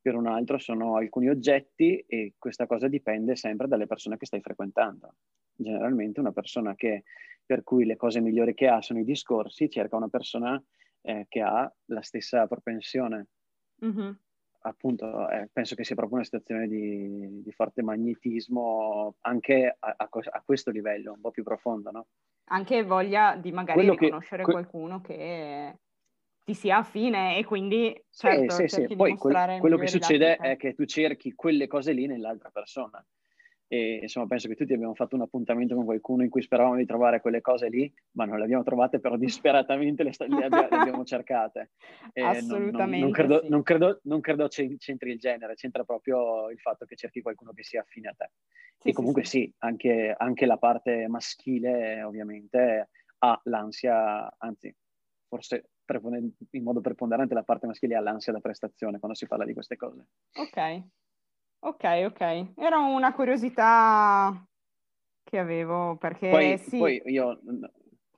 per 0.00 0.14
un 0.14 0.26
altro 0.26 0.58
sono 0.58 0.96
alcuni 0.96 1.28
oggetti 1.28 2.04
e 2.06 2.34
questa 2.38 2.66
cosa 2.66 2.88
dipende 2.88 3.36
sempre 3.36 3.68
dalle 3.68 3.86
persone 3.86 4.16
che 4.16 4.26
stai 4.26 4.40
frequentando. 4.40 5.14
Generalmente 5.54 6.20
una 6.20 6.32
persona 6.32 6.74
che, 6.74 7.04
per 7.44 7.62
cui 7.62 7.84
le 7.84 7.96
cose 7.96 8.20
migliori 8.20 8.54
che 8.54 8.68
ha 8.68 8.82
sono 8.82 8.98
i 8.98 9.04
discorsi, 9.04 9.70
cerca 9.70 9.96
una 9.96 10.08
persona 10.08 10.62
eh, 11.02 11.26
che 11.28 11.40
ha 11.40 11.72
la 11.86 12.02
stessa 12.02 12.46
propensione. 12.46 13.28
Mm-hmm 13.84 14.10
appunto 14.62 15.28
eh, 15.30 15.48
penso 15.52 15.74
che 15.74 15.84
sia 15.84 15.94
proprio 15.94 16.16
una 16.16 16.24
situazione 16.24 16.68
di, 16.68 17.42
di 17.42 17.52
forte 17.52 17.82
magnetismo 17.82 19.14
anche 19.20 19.76
a, 19.78 19.94
a, 19.96 20.08
a, 20.10 20.42
questo 20.44 20.70
livello, 20.70 21.12
un 21.12 21.20
po' 21.20 21.30
più 21.30 21.42
profondo, 21.42 21.90
no? 21.90 22.06
Anche 22.50 22.82
voglia 22.82 23.36
di 23.36 23.52
magari 23.52 23.78
quello 23.78 23.96
riconoscere 23.96 24.44
che, 24.44 24.50
qualcuno 24.50 25.00
che 25.00 25.78
ti 26.44 26.54
sia 26.54 26.78
affine 26.78 27.38
e 27.38 27.44
quindi 27.44 28.04
certo, 28.10 28.54
sì, 28.54 28.68
sì, 28.68 28.86
sì. 28.88 28.96
poi 28.96 29.16
quel, 29.16 29.58
quello 29.60 29.78
che 29.78 29.86
succede 29.86 30.36
è 30.36 30.56
che 30.56 30.74
tu 30.74 30.84
cerchi 30.84 31.34
quelle 31.34 31.66
cose 31.66 31.92
lì 31.92 32.06
nell'altra 32.06 32.50
persona 32.50 33.04
e 33.72 34.00
insomma 34.02 34.26
penso 34.26 34.48
che 34.48 34.56
tutti 34.56 34.72
abbiamo 34.72 34.96
fatto 34.96 35.14
un 35.14 35.22
appuntamento 35.22 35.76
con 35.76 35.84
qualcuno 35.84 36.24
in 36.24 36.28
cui 36.28 36.42
speravamo 36.42 36.74
di 36.74 36.84
trovare 36.84 37.20
quelle 37.20 37.40
cose 37.40 37.68
lì, 37.68 37.90
ma 38.16 38.24
non 38.24 38.38
le 38.38 38.42
abbiamo 38.42 38.64
trovate, 38.64 38.98
però 38.98 39.14
disperatamente 39.16 40.02
le, 40.02 40.10
le, 40.26 40.44
abbiamo, 40.44 40.68
le 40.68 40.76
abbiamo 40.76 41.04
cercate. 41.04 41.70
E 42.12 42.20
Assolutamente. 42.20 42.98
Non, 42.98 43.00
non, 43.00 43.10
credo, 43.12 43.40
sì. 43.40 43.48
non, 43.48 43.62
credo, 43.62 44.00
non, 44.02 44.20
credo, 44.20 44.48
c'entri 44.48 45.12
il 45.12 45.20
genere, 45.20 45.54
c'entra 45.54 45.84
proprio 45.84 46.50
il 46.50 46.58
fatto 46.58 46.84
che 46.84 46.96
cerchi 46.96 47.22
qualcuno 47.22 47.52
che 47.52 47.62
sia 47.62 47.82
affine 47.82 48.08
a 48.08 48.14
te. 48.16 48.30
Sì, 48.76 48.88
e 48.88 48.92
comunque 48.92 49.22
sì, 49.22 49.42
sì 49.42 49.54
anche, 49.58 50.16
anche, 50.18 50.46
la 50.46 50.56
parte 50.56 51.06
maschile 51.06 52.02
ovviamente 52.02 52.88
ha 53.18 53.40
l'ansia, 53.44 54.34
anzi 54.36 54.74
forse 55.28 55.70
in 56.50 56.62
modo 56.64 56.80
preponderante 56.80 57.34
la 57.34 57.44
parte 57.44 57.66
maschile 57.66 57.94
ha 57.94 58.00
l'ansia 58.00 58.32
da 58.32 58.40
prestazione 58.40 58.98
quando 58.98 59.16
si 59.16 59.28
parla 59.28 59.44
di 59.44 59.52
queste 59.52 59.76
cose. 59.76 60.06
Ok, 60.34 60.82
Ok, 61.62 61.84
ok. 62.06 62.52
Era 62.56 62.78
una 62.78 63.12
curiosità 63.12 64.46
che 65.22 65.38
avevo 65.38 65.96
perché 65.96 66.28
poi, 66.30 66.58
sì. 66.58 66.78
Poi 66.78 67.02
io 67.06 67.38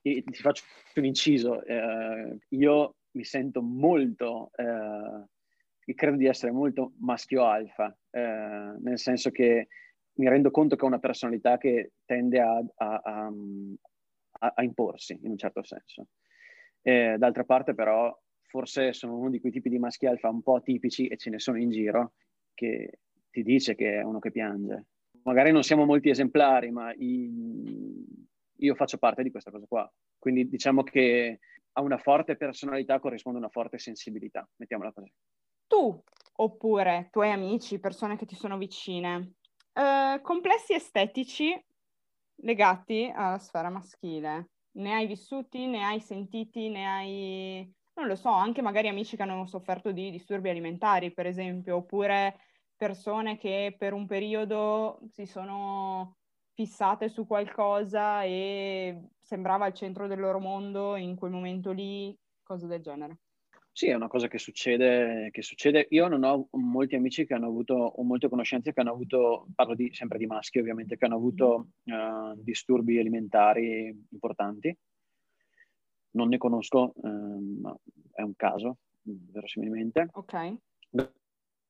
ti 0.01 0.23
faccio 0.33 0.63
un 0.95 1.05
inciso. 1.05 1.63
Eh, 1.63 2.37
io 2.49 2.95
mi 3.11 3.23
sento 3.23 3.61
molto, 3.61 4.51
eh, 4.55 5.93
credo 5.93 6.17
di 6.17 6.25
essere 6.25 6.51
molto 6.51 6.93
maschio 6.99 7.45
alfa, 7.45 7.95
eh, 8.11 8.75
nel 8.79 8.97
senso 8.97 9.29
che 9.29 9.67
mi 10.15 10.29
rendo 10.29 10.49
conto 10.49 10.75
che 10.75 10.85
ho 10.85 10.87
una 10.87 10.99
personalità 10.99 11.57
che 11.57 11.93
tende 12.05 12.39
a, 12.39 12.63
a, 12.75 13.01
a, 13.03 14.53
a 14.55 14.63
imporsi 14.63 15.19
in 15.21 15.31
un 15.31 15.37
certo 15.37 15.63
senso. 15.63 16.07
d'altra 16.81 17.43
parte 17.45 17.73
però 17.73 18.15
forse 18.41 18.93
sono 18.93 19.17
uno 19.17 19.29
di 19.29 19.39
quei 19.39 19.51
tipi 19.51 19.69
di 19.69 19.79
maschi 19.79 20.05
alfa 20.05 20.29
un 20.29 20.43
po' 20.43 20.61
tipici 20.61 21.07
e 21.07 21.17
ce 21.17 21.29
ne 21.29 21.39
sono 21.39 21.57
in 21.57 21.71
giro 21.71 22.13
che 22.53 22.99
ti 23.33 23.41
dice 23.41 23.73
che 23.73 23.99
è 23.99 24.03
uno 24.03 24.19
che 24.19 24.29
piange. 24.29 24.85
Magari 25.23 25.51
non 25.51 25.63
siamo 25.63 25.85
molti 25.85 26.09
esemplari, 26.09 26.69
ma 26.69 26.93
io 26.95 28.75
faccio 28.75 28.99
parte 28.99 29.23
di 29.23 29.31
questa 29.31 29.49
cosa 29.49 29.65
qua. 29.67 29.91
Quindi 30.19 30.47
diciamo 30.47 30.83
che 30.83 31.39
a 31.71 31.81
una 31.81 31.97
forte 31.97 32.35
personalità 32.35 32.99
corrisponde 32.99 33.39
una 33.39 33.49
forte 33.49 33.79
sensibilità, 33.79 34.47
mettiamola 34.57 34.93
così. 34.93 35.11
Tu, 35.65 36.03
oppure 36.35 37.09
tuoi 37.11 37.31
amici, 37.31 37.79
persone 37.79 38.17
che 38.17 38.27
ti 38.27 38.35
sono 38.35 38.57
vicine, 38.59 39.33
eh, 39.73 40.19
complessi 40.21 40.73
estetici 40.73 41.59
legati 42.35 43.11
alla 43.11 43.39
sfera 43.39 43.69
maschile, 43.69 44.49
ne 44.73 44.93
hai 44.93 45.07
vissuti, 45.07 45.65
ne 45.65 45.83
hai 45.83 45.99
sentiti, 45.99 46.69
ne 46.69 46.87
hai, 46.87 47.73
non 47.95 48.05
lo 48.05 48.15
so, 48.15 48.29
anche 48.29 48.61
magari 48.61 48.89
amici 48.89 49.15
che 49.15 49.23
hanno 49.23 49.47
sofferto 49.47 49.91
di 49.91 50.11
disturbi 50.11 50.49
alimentari, 50.49 51.11
per 51.11 51.25
esempio, 51.25 51.77
oppure 51.77 52.37
persone 52.83 53.37
che 53.37 53.73
per 53.77 53.93
un 53.93 54.05
periodo 54.05 54.99
si 55.07 55.25
sono 55.25 56.17
fissate 56.53 57.07
su 57.07 57.25
qualcosa 57.25 58.23
e 58.23 59.07
sembrava 59.21 59.67
il 59.67 59.73
centro 59.73 60.05
del 60.05 60.19
loro 60.19 60.39
mondo 60.39 60.97
in 60.97 61.15
quel 61.15 61.31
momento 61.31 61.71
lì, 61.71 62.13
cose 62.43 62.67
del 62.67 62.81
genere. 62.81 63.19
Sì, 63.71 63.87
è 63.87 63.93
una 63.93 64.09
cosa 64.09 64.27
che 64.27 64.37
succede, 64.37 65.29
che 65.31 65.41
succede. 65.41 65.87
Io 65.91 66.09
non 66.09 66.25
ho 66.25 66.49
molti 66.51 66.95
amici 66.95 67.25
che 67.25 67.33
hanno 67.33 67.47
avuto, 67.47 67.73
o 67.73 68.03
molte 68.03 68.27
conoscenze 68.27 68.73
che 68.73 68.81
hanno 68.81 68.91
avuto, 68.91 69.47
parlo 69.55 69.75
di, 69.75 69.93
sempre 69.93 70.17
di 70.17 70.25
maschi 70.25 70.59
ovviamente, 70.59 70.97
che 70.97 71.05
hanno 71.05 71.15
avuto 71.15 71.69
uh, 71.85 72.35
disturbi 72.35 72.99
alimentari 72.99 73.87
importanti. 74.09 74.77
Non 76.11 76.27
ne 76.27 76.37
conosco, 76.37 76.93
ma 77.01 77.73
è 78.11 78.21
un 78.21 78.35
caso, 78.35 78.77
verosimilmente. 79.01 80.09
Ok. 80.11 80.57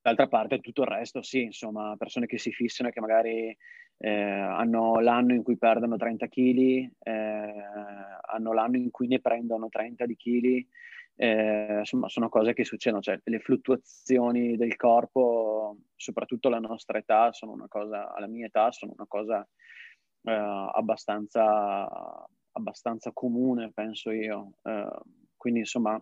D'altra 0.03 0.27
parte 0.27 0.59
tutto 0.59 0.81
il 0.81 0.89
resto, 0.89 1.21
sì, 1.21 1.43
insomma, 1.43 1.95
persone 1.97 2.25
che 2.25 2.37
si 2.37 2.51
fissano 2.51 2.89
e 2.89 2.91
che 2.91 2.99
magari 2.99 3.57
eh, 3.99 4.09
hanno 4.11 4.99
l'anno 4.99 5.33
in 5.33 5.43
cui 5.43 5.57
perdono 5.57 5.95
30 5.95 6.27
kg, 6.27 6.91
eh, 6.99 7.53
hanno 8.21 8.51
l'anno 8.51 8.75
in 8.75 8.91
cui 8.91 9.07
ne 9.07 9.21
prendono 9.21 9.69
30 9.69 10.05
di 10.05 10.17
chili, 10.17 10.67
eh, 11.15 11.77
insomma, 11.79 12.09
sono 12.09 12.27
cose 12.27 12.51
che 12.53 12.65
succedono, 12.65 13.01
cioè 13.01 13.17
le 13.23 13.39
fluttuazioni 13.39 14.57
del 14.57 14.75
corpo, 14.75 15.77
soprattutto 15.95 16.49
alla 16.49 16.59
nostra 16.59 16.97
età, 16.97 17.31
sono 17.31 17.53
una 17.53 17.69
cosa, 17.69 18.13
alla 18.13 18.27
mia 18.27 18.47
età, 18.47 18.73
sono 18.73 18.91
una 18.97 19.07
cosa 19.07 19.47
eh, 20.23 20.31
abbastanza, 20.33 21.87
abbastanza 22.51 23.11
comune, 23.13 23.71
penso 23.73 24.11
io. 24.11 24.55
Eh, 24.63 24.87
quindi, 25.37 25.59
insomma, 25.59 25.97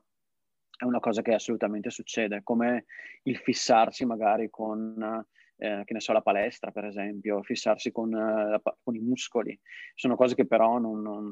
è 0.77 0.83
una 0.85 0.99
cosa 0.99 1.21
che 1.21 1.33
assolutamente 1.33 1.89
succede, 1.89 2.41
come 2.43 2.85
il 3.23 3.37
fissarsi 3.37 4.05
magari 4.05 4.49
con, 4.49 5.25
eh, 5.57 5.83
che 5.85 5.93
ne 5.93 5.99
so, 5.99 6.11
la 6.11 6.21
palestra, 6.21 6.71
per 6.71 6.85
esempio, 6.85 7.43
fissarsi 7.43 7.91
con, 7.91 8.13
eh, 8.13 8.61
con 8.81 8.95
i 8.95 8.99
muscoli. 8.99 9.57
Sono 9.93 10.15
cose 10.15 10.35
che 10.35 10.47
però 10.47 10.79
non, 10.79 11.01
non, 11.01 11.31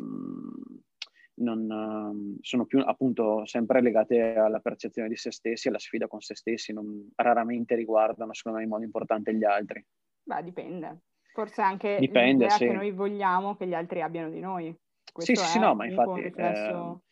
non 1.35 1.69
um, 1.69 2.37
sono 2.41 2.65
più 2.65 2.79
appunto 2.79 3.45
sempre 3.45 3.81
legate 3.81 4.35
alla 4.35 4.59
percezione 4.59 5.07
di 5.07 5.15
se 5.15 5.31
stessi, 5.31 5.67
alla 5.67 5.79
sfida 5.79 6.07
con 6.07 6.21
se 6.21 6.35
stessi, 6.35 6.73
non, 6.73 7.09
raramente 7.15 7.75
riguardano, 7.75 8.33
secondo 8.33 8.59
me, 8.59 8.63
in 8.65 8.69
modo 8.69 8.83
importante 8.83 9.33
gli 9.33 9.43
altri. 9.43 9.83
Beh, 10.23 10.43
dipende. 10.43 10.99
Forse 11.33 11.61
anche 11.61 11.97
dipende, 11.99 12.43
l'idea 12.43 12.57
sì. 12.57 12.67
che 12.67 12.73
noi 12.73 12.91
vogliamo 12.91 13.55
che 13.55 13.65
gli 13.65 13.73
altri 13.73 14.01
abbiano 14.01 14.29
di 14.29 14.39
noi. 14.39 14.75
Questo 15.11 15.35
sì, 15.35 15.43
sì, 15.43 15.59
no, 15.59 15.73
ma 15.73 15.85
infatti... 15.85 16.21
Riflesso... 16.21 17.01
Eh, 17.03 17.07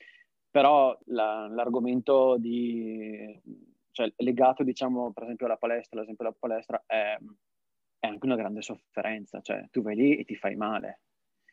però 0.49 0.97
la, 1.05 1.47
l'argomento 1.47 2.37
di, 2.37 3.39
cioè, 3.91 4.11
legato, 4.17 4.63
diciamo, 4.63 5.11
per 5.11 5.23
esempio 5.23 5.45
alla 5.45 5.57
palestra, 5.57 5.99
l'esempio 5.99 6.25
della 6.25 6.37
palestra, 6.39 6.83
è, 6.85 7.17
è, 7.99 8.07
anche 8.07 8.25
una 8.25 8.35
grande 8.35 8.61
sofferenza, 8.61 9.41
cioè 9.41 9.67
tu 9.71 9.81
vai 9.81 9.95
lì 9.95 10.17
e 10.17 10.23
ti 10.23 10.35
fai 10.35 10.55
male. 10.55 11.01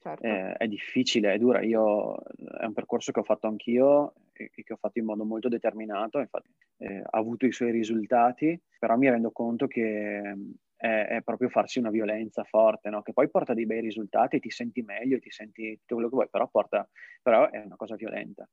Certo. 0.00 0.22
Eh, 0.22 0.52
è 0.52 0.68
difficile, 0.68 1.33
è 1.33 1.38
dura. 1.38 1.62
Io, 1.62 2.16
è 2.61 2.64
un 2.64 2.74
percorso 2.74 3.12
che 3.12 3.20
ho 3.20 3.24
fatto 3.24 3.46
anch'io 3.46 4.12
e 4.33 4.50
che 4.52 4.72
ho 4.72 4.76
fatto 4.76 4.98
in 4.98 5.07
modo 5.07 5.24
molto 5.24 5.48
determinato, 5.48 6.18
infatti 6.18 6.50
eh, 6.78 6.98
ha 6.98 7.18
avuto 7.18 7.46
i 7.46 7.52
suoi 7.52 7.70
risultati, 7.70 8.61
però 8.78 8.96
mi 8.96 9.09
rendo 9.09 9.30
conto 9.30 9.66
che 9.66 10.20
è, 10.76 11.07
è 11.07 11.22
proprio 11.22 11.48
farsi 11.48 11.78
una 11.78 11.88
violenza 11.88 12.44
forte, 12.44 12.90
no? 12.90 13.00
che 13.00 13.14
poi 13.14 13.30
porta 13.30 13.54
dei 13.54 13.64
bei 13.64 13.80
risultati, 13.80 14.40
ti 14.40 14.50
senti 14.50 14.83
meglio, 14.83 15.18
ti 15.18 15.30
senti 15.30 15.78
tutto 15.78 15.94
quello 15.94 16.09
che 16.11 16.14
vuoi, 16.14 16.28
però, 16.28 16.48
porta, 16.48 16.87
però 17.22 17.48
è 17.48 17.59
una 17.59 17.76
cosa 17.76 17.94
violenta. 17.94 18.46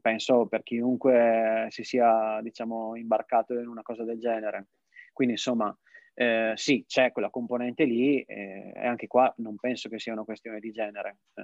Penso 0.00 0.46
per 0.46 0.62
chiunque 0.62 1.66
si 1.70 1.84
sia 1.84 2.40
diciamo 2.42 2.96
imbarcato 2.96 3.54
in 3.54 3.68
una 3.68 3.82
cosa 3.82 4.04
del 4.04 4.18
genere. 4.18 4.68
Quindi 5.12 5.34
insomma 5.34 5.76
eh, 6.14 6.52
sì 6.56 6.84
c'è 6.86 7.12
quella 7.12 7.30
componente 7.30 7.84
lì 7.84 8.22
eh, 8.22 8.72
e 8.74 8.86
anche 8.86 9.06
qua 9.06 9.32
non 9.38 9.56
penso 9.56 9.88
che 9.88 9.98
sia 9.98 10.12
una 10.12 10.24
questione 10.24 10.58
di 10.58 10.72
genere. 10.72 11.18
Eh, 11.34 11.42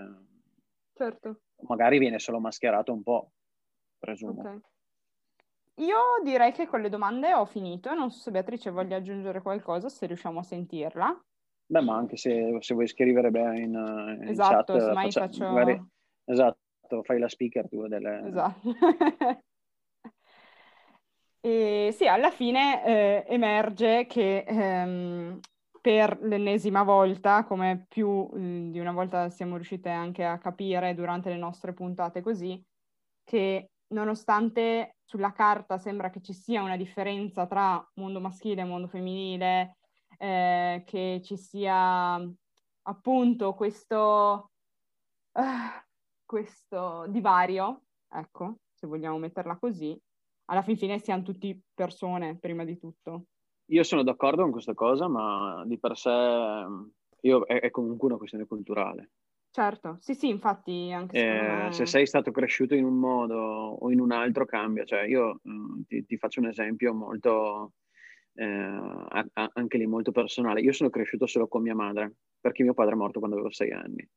certo. 0.94 1.42
magari 1.68 1.98
viene 1.98 2.18
solo 2.18 2.40
mascherato 2.40 2.92
un 2.92 3.02
po' 3.02 3.32
presumo. 3.98 4.40
Okay. 4.40 4.60
io 5.76 5.98
direi 6.24 6.52
che 6.52 6.66
con 6.66 6.80
le 6.80 6.88
domande 6.88 7.32
ho 7.34 7.44
finito. 7.44 7.94
Non 7.94 8.10
so 8.10 8.20
se 8.20 8.30
Beatrice 8.32 8.70
voglia 8.70 8.96
aggiungere 8.96 9.42
qualcosa 9.42 9.88
se 9.88 10.06
riusciamo 10.06 10.40
a 10.40 10.44
sentirla. 10.44 11.24
Beh 11.66 11.82
ma 11.82 11.96
anche 11.96 12.16
se, 12.16 12.56
se 12.58 12.74
vuoi 12.74 12.88
scrivere 12.88 13.30
bene 13.30 13.60
in, 13.60 14.18
in 14.22 14.28
esatto, 14.28 14.74
chat 14.74 14.92
faccia, 14.92 15.20
faccio... 15.20 15.44
magari, 15.44 15.82
esatto 16.24 16.58
Esatto, 16.92 17.02
fai 17.02 17.18
la 17.18 17.28
speaker 17.28 17.68
tu 17.68 17.86
delle... 17.86 18.22
Esatto. 18.26 18.74
e 21.40 21.90
sì, 21.92 22.06
alla 22.06 22.30
fine 22.30 22.84
eh, 22.84 23.24
emerge 23.28 24.06
che 24.06 24.44
ehm, 24.46 25.40
per 25.80 26.18
l'ennesima 26.20 26.82
volta, 26.82 27.44
come 27.44 27.86
più 27.88 28.28
mh, 28.30 28.38
mm, 28.38 28.70
di 28.70 28.78
una 28.78 28.92
volta 28.92 29.30
siamo 29.30 29.56
riuscite 29.56 29.88
anche 29.88 30.24
a 30.24 30.38
capire 30.38 30.94
durante 30.94 31.30
le 31.30 31.38
nostre 31.38 31.72
puntate 31.72 32.20
così, 32.20 32.62
che 33.24 33.70
nonostante 33.88 34.96
sulla 35.04 35.32
carta 35.32 35.78
sembra 35.78 36.10
che 36.10 36.20
ci 36.20 36.34
sia 36.34 36.62
una 36.62 36.76
differenza 36.76 37.46
tra 37.46 37.82
mondo 37.94 38.20
maschile 38.20 38.62
e 38.62 38.64
mondo 38.64 38.86
femminile, 38.86 39.76
eh, 40.18 40.82
che 40.84 41.20
ci 41.24 41.36
sia 41.36 42.20
appunto 42.82 43.54
questo... 43.54 44.50
Uh, 45.34 45.90
questo 46.32 47.04
divario, 47.08 47.82
ecco, 48.08 48.60
se 48.72 48.86
vogliamo 48.86 49.18
metterla 49.18 49.58
così, 49.58 49.94
alla 50.46 50.62
fin 50.62 50.78
fine 50.78 50.98
siamo 50.98 51.22
tutti 51.22 51.62
persone, 51.74 52.38
prima 52.38 52.64
di 52.64 52.78
tutto. 52.78 53.24
Io 53.66 53.82
sono 53.82 54.02
d'accordo 54.02 54.40
con 54.40 54.50
questa 54.50 54.72
cosa, 54.72 55.08
ma 55.08 55.62
di 55.66 55.78
per 55.78 55.94
sé 55.94 56.08
io, 57.20 57.44
è, 57.44 57.60
è, 57.60 57.70
comunque 57.70 58.08
una 58.08 58.16
questione 58.16 58.46
culturale. 58.46 59.10
Certo, 59.50 59.98
sì, 60.00 60.14
sì, 60.14 60.30
infatti 60.30 60.90
anche 60.90 61.20
eh, 61.20 61.42
me... 61.64 61.72
Se 61.72 61.84
sei 61.84 62.06
stato 62.06 62.30
cresciuto 62.30 62.74
in 62.74 62.84
un 62.84 62.96
modo 62.98 63.36
o 63.36 63.90
in 63.90 64.00
un 64.00 64.10
altro 64.10 64.46
cambia. 64.46 64.84
Cioè, 64.84 65.02
io 65.02 65.38
mh, 65.42 65.52
mm, 65.52 65.80
ti, 65.86 66.06
ti, 66.06 66.16
faccio 66.16 66.40
un 66.40 66.46
esempio 66.46 66.94
molto, 66.94 67.74
eh, 68.36 69.26
anche 69.52 69.76
lì 69.76 69.86
molto 69.86 70.12
personale. 70.12 70.62
Io 70.62 70.72
sono 70.72 70.88
cresciuto 70.88 71.26
solo 71.26 71.46
con 71.46 71.60
mia 71.60 71.74
madre, 71.74 72.14
perché 72.40 72.62
mio 72.62 72.72
padre 72.72 72.94
è 72.94 72.96
morto 72.96 73.18
quando 73.18 73.36
avevo 73.36 73.52
sei 73.52 73.70
anni 73.70 74.08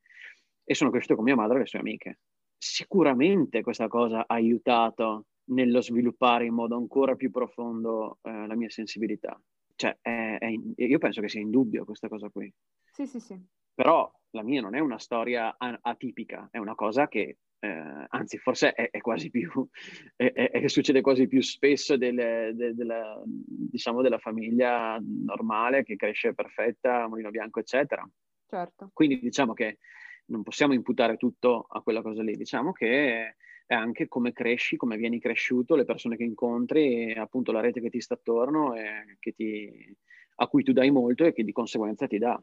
e 0.66 0.74
sono 0.74 0.90
cresciuto 0.90 1.16
con 1.16 1.24
mia 1.24 1.36
madre 1.36 1.58
e 1.58 1.60
le 1.60 1.66
sue 1.68 1.80
amiche. 1.80 2.20
Sicuramente 2.58 3.62
questa 3.62 3.88
cosa 3.88 4.22
ha 4.22 4.34
aiutato 4.34 5.28
nello 5.46 5.82
sviluppare 5.82 6.46
in 6.46 6.54
modo 6.54 6.76
ancora 6.76 7.16
più 7.16 7.30
profondo 7.30 8.18
eh, 8.24 8.48
la 8.48 8.56
mia 8.56 8.70
sensibilità. 8.70 9.40
Cioè, 9.76 9.98
è, 10.02 10.38
è, 10.40 10.48
io 10.76 10.98
penso 10.98 11.22
che 11.22 11.30
sia 11.30 11.42
indubbio 11.42 11.86
questa 11.86 12.08
cosa 12.08 12.30
qui. 12.30 12.52
Sì, 12.92 13.06
sì, 13.06 13.20
sì. 13.20 13.40
Però 13.74 14.12
la 14.32 14.44
mia 14.44 14.62
non 14.62 14.76
è 14.76 14.80
una 14.80 14.98
storia 14.98 15.56
atipica, 15.58 16.48
è 16.50 16.58
una 16.58 16.76
cosa 16.76 17.08
che, 17.08 17.38
eh, 17.60 18.06
anzi, 18.08 18.38
forse 18.38 18.72
è, 18.74 18.90
è 18.90 19.02
quasi 19.02 19.30
più, 19.30 19.50
è, 20.16 20.68
succede 20.68 21.02
quasi 21.02 21.28
più 21.28 21.42
spesso 21.42 21.98
delle, 21.98 22.54
de, 22.56 22.74
della, 22.74 23.22
diciamo, 23.26 24.02
della 24.02 24.18
famiglia 24.18 24.98
normale 25.02 25.84
che 25.84 25.98
cresce 25.98 26.34
perfetta, 26.34 27.08
mulino 27.08 27.30
bianco, 27.32 27.60
eccetera. 27.60 28.10
Certo. 28.48 28.92
Quindi 28.94 29.20
diciamo 29.20 29.54
che 29.54 29.80
non 30.28 30.44
possiamo 30.44 30.74
imputare 30.74 31.18
tutto 31.18 31.66
a 31.70 31.82
quella 31.82 32.02
cosa 32.02 32.24
lì, 32.24 32.36
diciamo 32.36 32.72
che 32.72 33.36
è 33.66 33.74
anche 33.74 34.08
come 34.08 34.32
cresci, 34.32 34.78
come 34.78 34.98
vieni 34.98 35.20
cresciuto, 35.20 35.76
le 35.76 35.86
persone 35.86 36.18
che 36.18 36.24
incontri, 36.24 37.14
appunto 37.14 37.52
la 37.52 37.62
rete 37.62 37.82
che 37.82 37.90
ti 37.90 38.00
sta 38.00 38.14
attorno 38.14 38.76
e 38.76 39.18
ti, 39.20 39.96
a 40.36 40.48
cui 40.48 40.64
tu 40.64 40.72
dai 40.72 40.92
molto 40.92 41.26
e 41.26 41.34
che 41.34 41.44
di 41.44 41.52
conseguenza 41.52 42.08
ti 42.08 42.18
dà. 42.18 42.42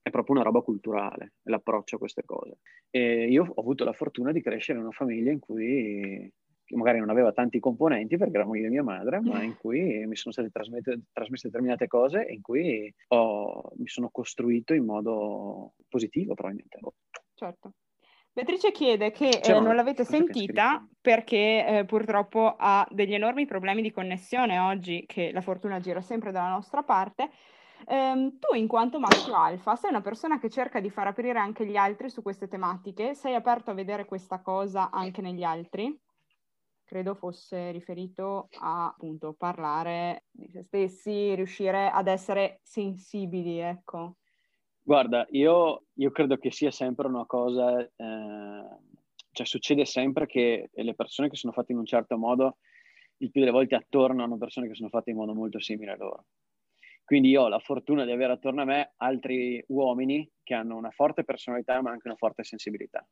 È 0.00 0.10
proprio 0.10 0.36
una 0.36 0.44
roba 0.44 0.60
culturale 0.60 1.32
l'approccio 1.44 1.96
a 1.96 1.98
queste 1.98 2.22
cose. 2.24 2.58
E 2.90 3.28
io 3.28 3.44
ho 3.44 3.60
avuto 3.60 3.84
la 3.84 3.92
fortuna 3.92 4.32
di 4.32 4.40
crescere 4.40 4.78
in 4.78 4.84
una 4.84 4.94
famiglia 4.94 5.32
in 5.32 5.38
cui 5.38 6.30
magari 6.76 6.98
non 6.98 7.08
aveva 7.08 7.32
tanti 7.32 7.60
componenti 7.60 8.16
perché 8.16 8.34
eravamo 8.34 8.56
io 8.56 8.66
e 8.66 8.70
mia 8.70 8.82
madre, 8.82 9.20
ma 9.20 9.42
in 9.42 9.56
cui 9.56 10.04
mi 10.06 10.16
sono 10.16 10.32
state 10.32 10.50
trasmesse 10.50 11.48
determinate 11.48 11.86
cose 11.86 12.26
e 12.26 12.34
in 12.34 12.42
cui 12.42 12.92
ho, 13.08 13.72
mi 13.76 13.88
sono 13.88 14.10
costruito 14.10 14.74
in 14.74 14.84
modo 14.84 15.74
positivo 15.88 16.34
probabilmente. 16.34 16.78
Certo. 17.38 17.74
Beatrice 18.32 18.72
chiede 18.72 19.12
che 19.12 19.28
eh, 19.28 19.60
non 19.60 19.76
l'avete 19.76 20.04
sentita 20.04 20.84
perché 21.00 21.64
eh, 21.66 21.84
purtroppo 21.84 22.56
ha 22.58 22.86
degli 22.90 23.14
enormi 23.14 23.46
problemi 23.46 23.80
di 23.80 23.92
connessione 23.92 24.58
oggi, 24.58 25.04
che 25.06 25.30
la 25.32 25.40
fortuna 25.40 25.78
gira 25.78 26.00
sempre 26.00 26.32
dalla 26.32 26.48
nostra 26.50 26.82
parte. 26.82 27.30
Um, 27.86 28.38
tu, 28.40 28.56
in 28.56 28.66
quanto 28.66 28.98
maschio 28.98 29.36
alfa, 29.36 29.76
sei 29.76 29.90
una 29.90 30.00
persona 30.00 30.40
che 30.40 30.50
cerca 30.50 30.80
di 30.80 30.90
far 30.90 31.06
aprire 31.06 31.38
anche 31.38 31.64
gli 31.64 31.76
altri 31.76 32.10
su 32.10 32.22
queste 32.22 32.48
tematiche. 32.48 33.14
Sei 33.14 33.36
aperto 33.36 33.70
a 33.70 33.74
vedere 33.74 34.04
questa 34.04 34.40
cosa 34.40 34.90
anche 34.90 35.22
negli 35.22 35.44
altri? 35.44 35.96
Credo 36.84 37.14
fosse 37.14 37.70
riferito 37.70 38.48
a 38.60 38.86
appunto 38.86 39.32
parlare 39.32 40.24
di 40.30 40.48
se 40.48 40.64
stessi, 40.64 41.34
riuscire 41.36 41.88
ad 41.88 42.08
essere 42.08 42.58
sensibili, 42.62 43.58
ecco. 43.58 44.16
Guarda, 44.88 45.26
io, 45.32 45.84
io, 45.96 46.10
credo 46.10 46.38
che 46.38 46.50
sia 46.50 46.70
sempre 46.70 47.08
una 47.08 47.26
cosa, 47.26 47.78
eh, 47.78 48.68
cioè 49.32 49.46
succede 49.46 49.84
sempre 49.84 50.24
che 50.24 50.70
le 50.72 50.94
persone 50.94 51.28
che 51.28 51.36
sono 51.36 51.52
fatte 51.52 51.72
in 51.72 51.78
un 51.78 51.84
certo 51.84 52.16
modo, 52.16 52.56
il 53.18 53.30
più 53.30 53.42
delle 53.42 53.52
volte 53.52 53.74
attorno 53.74 54.24
hanno 54.24 54.38
persone 54.38 54.66
che 54.66 54.74
sono 54.74 54.88
fatte 54.88 55.10
in 55.10 55.16
modo 55.16 55.34
molto 55.34 55.60
simile 55.60 55.90
a 55.90 55.96
loro. 55.96 56.24
Quindi 57.04 57.28
io 57.28 57.42
ho 57.42 57.48
la 57.48 57.58
fortuna 57.58 58.06
di 58.06 58.12
avere 58.12 58.32
attorno 58.32 58.62
a 58.62 58.64
me 58.64 58.94
altri 58.96 59.62
uomini 59.68 60.26
che 60.42 60.54
hanno 60.54 60.78
una 60.78 60.90
forte 60.90 61.22
personalità 61.22 61.82
ma 61.82 61.90
anche 61.90 62.08
una 62.08 62.16
forte 62.16 62.42
sensibilità. 62.42 63.06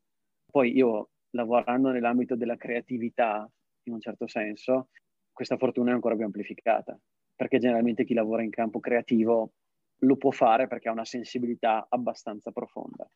Poi 0.51 0.75
io, 0.75 1.11
lavorando 1.33 1.91
nell'ambito 1.91 2.37
della 2.37 2.57
creatività, 2.57 3.47
in 3.83 3.93
un 3.93 4.01
certo 4.01 4.27
senso, 4.27 4.89
questa 5.31 5.59
fortuna 5.59 5.91
è 5.91 5.93
ancora 5.93 6.17
più 6.17 6.25
amplificata, 6.25 6.99
perché 7.35 7.59
generalmente 7.59 8.07
chi 8.07 8.15
lavora 8.15 8.43
in 8.43 8.49
campo 8.49 8.81
creativo 8.81 9.53
lo 10.01 10.17
può 10.17 10.31
fare 10.31 10.67
perché 10.67 10.89
ha 10.89 10.93
una 10.93 11.05
sensibilità 11.05 11.87
abbastanza 11.89 12.51
profonda, 12.51 13.09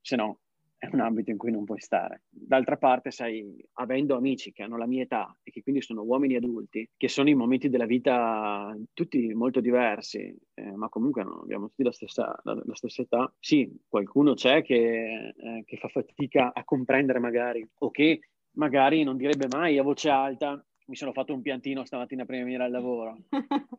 se 0.00 0.16
no 0.16 0.40
è 0.78 0.88
un 0.92 1.00
ambito 1.00 1.30
in 1.30 1.36
cui 1.36 1.50
non 1.50 1.64
puoi 1.64 1.80
stare. 1.80 2.22
D'altra 2.30 2.76
parte, 2.76 3.10
sai, 3.10 3.56
avendo 3.74 4.16
amici 4.16 4.52
che 4.52 4.62
hanno 4.62 4.76
la 4.76 4.86
mia 4.86 5.02
età 5.02 5.36
e 5.42 5.50
che 5.50 5.62
quindi 5.62 5.82
sono 5.82 6.02
uomini 6.02 6.36
adulti, 6.36 6.88
che 6.96 7.08
sono 7.08 7.28
in 7.28 7.36
momenti 7.36 7.68
della 7.68 7.84
vita 7.84 8.76
tutti 8.94 9.34
molto 9.34 9.60
diversi, 9.60 10.34
eh, 10.54 10.76
ma 10.76 10.88
comunque 10.88 11.24
no, 11.24 11.40
abbiamo 11.42 11.66
tutti 11.66 11.82
la 11.82 11.90
stessa, 11.90 12.38
la, 12.44 12.54
la 12.64 12.74
stessa, 12.76 13.02
età, 13.02 13.32
sì, 13.40 13.68
qualcuno 13.88 14.34
c'è 14.34 14.62
che, 14.62 15.34
eh, 15.36 15.64
che 15.66 15.76
fa 15.78 15.88
fatica 15.88 16.52
a 16.54 16.62
comprendere 16.62 17.18
magari, 17.18 17.68
o 17.80 17.90
che 17.90 18.20
magari 18.52 19.02
non 19.02 19.16
direbbe 19.16 19.48
mai 19.50 19.78
a 19.78 19.82
voce 19.82 20.08
alta 20.10 20.64
mi 20.88 20.96
sono 20.96 21.12
fatto 21.12 21.34
un 21.34 21.42
piantino 21.42 21.84
stamattina 21.84 22.24
prima 22.24 22.38
di 22.38 22.44
venire 22.44 22.64
al 22.64 22.70
lavoro. 22.70 23.18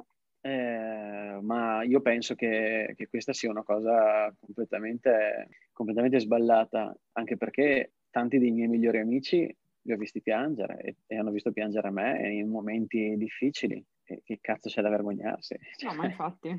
Eh, 0.50 1.40
ma 1.42 1.84
io 1.84 2.02
penso 2.02 2.34
che, 2.34 2.94
che, 2.98 3.08
questa 3.08 3.34
sia 3.34 3.52
una 3.52 3.62
cosa 3.62 4.34
completamente, 4.40 5.48
completamente, 5.72 6.20
sballata, 6.20 6.96
anche 7.14 7.38
perché 7.38 7.94
tanti 8.10 8.40
dei 8.40 8.50
miei 8.50 8.68
migliori 8.68 8.98
amici 8.98 9.56
li 9.82 9.94
ho 9.94 9.98
visti 9.98 10.22
piangere 10.22 10.80
e, 10.82 10.96
e 11.06 11.18
hanno 11.18 11.30
visto 11.30 11.52
piangere 11.52 11.92
me 11.92 12.32
in 12.34 12.50
momenti 12.50 13.16
difficili. 13.16 13.84
E 14.04 14.22
che 14.24 14.40
cazzo 14.42 14.70
c'è 14.70 14.82
da 14.82 14.90
vergognarsi? 14.90 15.56
No, 15.84 15.94
ma 15.94 16.06
infatti. 16.06 16.56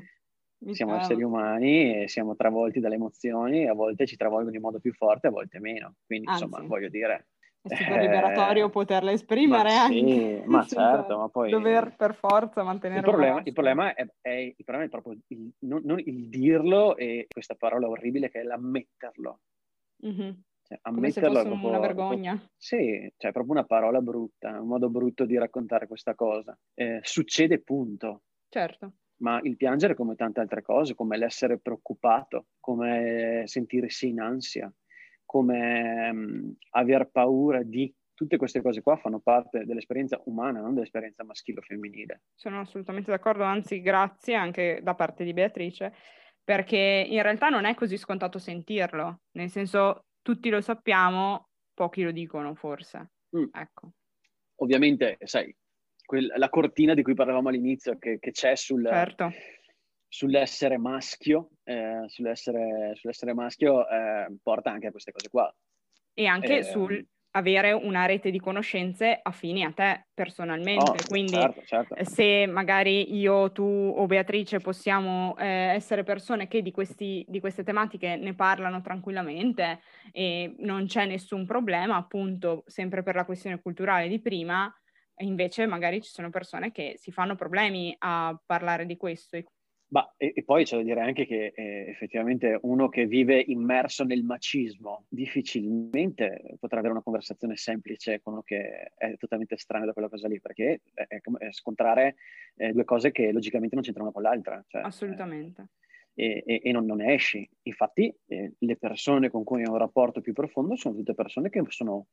siamo 0.71 0.95
esseri 0.95 1.21
umani 1.21 2.03
e 2.03 2.07
siamo 2.07 2.37
travolti 2.37 2.79
dalle 2.79 2.95
emozioni, 2.95 3.67
a 3.67 3.73
volte 3.73 4.05
ci 4.05 4.15
travolgono 4.15 4.55
in 4.55 4.61
modo 4.61 4.79
più 4.79 4.93
forte, 4.93 5.27
a 5.27 5.31
volte 5.31 5.59
meno. 5.59 5.95
Quindi, 6.05 6.27
Anzi. 6.29 6.43
insomma, 6.43 6.65
voglio 6.65 6.87
dire, 6.87 7.27
è 7.61 7.75
super 7.75 8.01
liberatorio 8.01 8.67
eh, 8.67 8.69
poterla 8.69 9.11
esprimere 9.11 9.69
ma 9.69 9.83
anche. 9.83 10.41
Sì, 10.41 10.41
ma 10.45 10.65
certo, 10.65 11.17
ma 11.17 11.29
poi... 11.29 11.51
Dover 11.51 11.95
per 11.95 12.15
forza 12.15 12.63
mantenere... 12.63 13.01
Il 13.01 13.05
problema, 13.05 13.41
il 13.43 13.53
problema, 13.53 13.93
è, 13.93 14.07
è, 14.21 14.29
il 14.29 14.63
problema 14.63 14.85
è 14.85 14.89
proprio 14.89 15.17
il, 15.27 15.53
non, 15.59 15.81
non 15.83 15.99
il, 15.99 16.27
dirlo 16.29 16.95
e 16.97 17.27
questa 17.29 17.55
parola 17.55 17.87
orribile 17.87 18.29
che 18.29 18.39
è 18.41 18.43
l'ammetterlo. 18.43 19.39
Mm-hmm. 20.05 20.31
Cioè, 20.63 20.79
ammetterlo 20.81 21.39
è 21.39 21.45
proprio, 21.45 21.67
una 21.67 21.79
vergogna. 21.79 22.31
Proprio, 22.31 22.55
sì, 22.57 23.13
cioè 23.17 23.29
è 23.29 23.33
proprio 23.33 23.53
una 23.53 23.65
parola 23.65 24.01
brutta, 24.01 24.59
un 24.59 24.67
modo 24.67 24.89
brutto 24.89 25.25
di 25.25 25.37
raccontare 25.37 25.85
questa 25.87 26.15
cosa. 26.15 26.57
Eh, 26.73 26.99
succede 27.03 27.59
punto. 27.59 28.23
Certo. 28.49 28.93
Ma 29.21 29.39
il 29.43 29.55
piangere 29.55 29.93
come 29.93 30.15
tante 30.15 30.39
altre 30.39 30.63
cose, 30.63 30.95
come 30.95 31.15
l'essere 31.15 31.59
preoccupato, 31.59 32.47
come 32.59 33.43
sentirsi 33.45 34.07
in 34.07 34.19
ansia, 34.19 34.71
come 35.31 36.09
um, 36.09 36.53
aver 36.71 37.09
paura 37.09 37.63
di 37.63 37.89
tutte 38.13 38.35
queste 38.35 38.61
cose 38.61 38.81
qua 38.81 38.97
fanno 38.97 39.21
parte 39.21 39.63
dell'esperienza 39.63 40.21
umana, 40.25 40.59
non 40.59 40.73
dell'esperienza 40.73 41.23
maschile 41.23 41.59
o 41.59 41.61
femminile. 41.61 42.23
Sono 42.35 42.59
assolutamente 42.59 43.11
d'accordo, 43.11 43.43
anzi 43.43 43.79
grazie 43.79 44.35
anche 44.35 44.81
da 44.83 44.93
parte 44.93 45.23
di 45.23 45.31
Beatrice, 45.31 45.95
perché 46.43 47.07
in 47.07 47.21
realtà 47.21 47.47
non 47.47 47.63
è 47.63 47.73
così 47.75 47.95
scontato 47.95 48.39
sentirlo, 48.39 49.21
nel 49.37 49.49
senso 49.49 50.07
tutti 50.21 50.49
lo 50.49 50.59
sappiamo, 50.59 51.47
pochi 51.73 52.03
lo 52.03 52.11
dicono 52.11 52.53
forse. 52.53 53.11
Mm. 53.37 53.45
Ecco. 53.53 53.93
Ovviamente, 54.55 55.15
sai, 55.23 55.55
quel, 56.03 56.29
la 56.35 56.49
cortina 56.49 56.93
di 56.93 57.03
cui 57.03 57.13
parlavamo 57.13 57.47
all'inizio 57.47 57.97
che, 57.97 58.19
che 58.19 58.31
c'è 58.31 58.57
sul, 58.57 58.85
certo 58.85 59.31
sull'essere 60.11 60.77
maschio, 60.77 61.51
eh, 61.71 62.09
sull'essere, 62.09 62.93
sull'essere, 62.95 63.33
maschio 63.33 63.87
eh, 63.87 64.27
porta 64.41 64.71
anche 64.71 64.87
a 64.87 64.91
queste 64.91 65.11
cose 65.11 65.29
qua. 65.29 65.53
E 66.13 66.25
anche 66.25 66.59
eh, 66.59 66.63
sul 66.63 67.05
avere 67.31 67.71
una 67.71 68.05
rete 68.05 68.29
di 68.29 68.39
conoscenze 68.39 69.19
affini 69.21 69.63
a 69.63 69.71
te 69.71 70.07
personalmente. 70.13 70.81
Oh, 70.81 71.07
Quindi 71.07 71.33
certo, 71.33 71.61
certo. 71.63 71.95
se 72.03 72.45
magari 72.45 73.15
io, 73.15 73.51
tu 73.51 73.63
o 73.63 74.05
Beatrice 74.05 74.59
possiamo 74.59 75.37
eh, 75.37 75.45
essere 75.45 76.03
persone 76.03 76.47
che 76.47 76.61
di, 76.61 76.71
questi, 76.71 77.25
di, 77.27 77.39
queste 77.39 77.63
tematiche 77.63 78.15
ne 78.17 78.33
parlano 78.33 78.81
tranquillamente 78.81 79.79
e 80.11 80.55
non 80.59 80.87
c'è 80.87 81.05
nessun 81.05 81.45
problema, 81.45 81.95
appunto, 81.95 82.63
sempre 82.65 83.03
per 83.03 83.15
la 83.15 83.25
questione 83.25 83.61
culturale 83.61 84.07
di 84.07 84.19
prima, 84.19 84.73
invece 85.19 85.65
magari 85.67 86.01
ci 86.01 86.09
sono 86.09 86.29
persone 86.29 86.71
che 86.71 86.95
si 86.97 87.11
fanno 87.11 87.35
problemi 87.35 87.95
a 87.99 88.37
parlare 88.45 88.85
di 88.85 88.97
questo 88.97 89.37
Bah, 89.91 90.13
e, 90.15 90.31
e, 90.33 90.43
poi 90.45 90.63
c'è 90.63 90.77
da 90.77 90.83
dire 90.83 91.01
anche 91.01 91.25
che 91.25 91.51
eh, 91.53 91.89
effettivamente 91.89 92.57
uno 92.61 92.87
che 92.87 93.05
vive 93.07 93.43
immerso 93.45 94.05
nel 94.05 94.23
macismo 94.23 95.03
difficilmente 95.09 96.55
potrà 96.61 96.79
avere 96.79 96.93
una 96.93 97.03
conversazione 97.03 97.57
semplice 97.57 98.21
con 98.21 98.31
uno 98.31 98.41
che 98.41 98.93
è 98.95 99.17
totalmente 99.17 99.57
strano 99.57 99.85
da 99.85 99.91
quella 99.91 100.07
cosa 100.07 100.29
lì, 100.29 100.39
perché 100.39 100.79
è, 100.93 101.07
è 101.07 101.19
come 101.19 101.51
scontrare 101.51 102.15
eh, 102.55 102.71
due 102.71 102.85
cose 102.85 103.11
che 103.11 103.33
logicamente 103.33 103.75
non 103.75 103.83
c'entrano 103.83 104.13
con 104.13 104.21
l'altra. 104.21 104.63
Cioè, 104.65 104.81
Assolutamente. 104.81 105.71
Eh, 106.13 106.41
e, 106.45 106.61
e 106.63 106.71
non, 106.71 106.85
non, 106.85 106.99
ne 106.99 107.13
esci. 107.13 107.45
Infatti 107.63 108.15
eh, 108.27 108.53
le 108.57 108.77
persone 108.77 109.29
con 109.29 109.43
cui 109.43 109.65
ho 109.65 109.71
un 109.71 109.77
rapporto 109.77 110.21
più 110.21 110.31
profondo 110.31 110.77
sono 110.77 110.95
tutte 110.95 111.13
persone 111.13 111.49
che 111.49 111.61
sono 111.67 112.07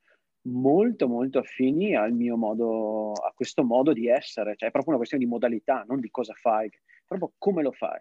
molto 0.49 1.07
molto 1.07 1.38
affini 1.38 1.95
al 1.95 2.12
mio 2.12 2.37
modo, 2.37 3.12
a 3.12 3.33
questo 3.35 3.62
modo 3.62 3.93
di 3.93 4.09
essere, 4.09 4.57
cioè 4.57 4.69
è 4.69 4.73
proprio 4.73 4.95
una 4.95 4.97
questione 4.97 5.23
di 5.23 5.31
modalità, 5.31 5.85
non 5.87 6.01
di 6.01 6.11
cosa 6.11 6.33
fai 6.35 6.69
proprio 7.09 7.33
come 7.38 7.62
lo 7.62 7.73
fai, 7.73 8.01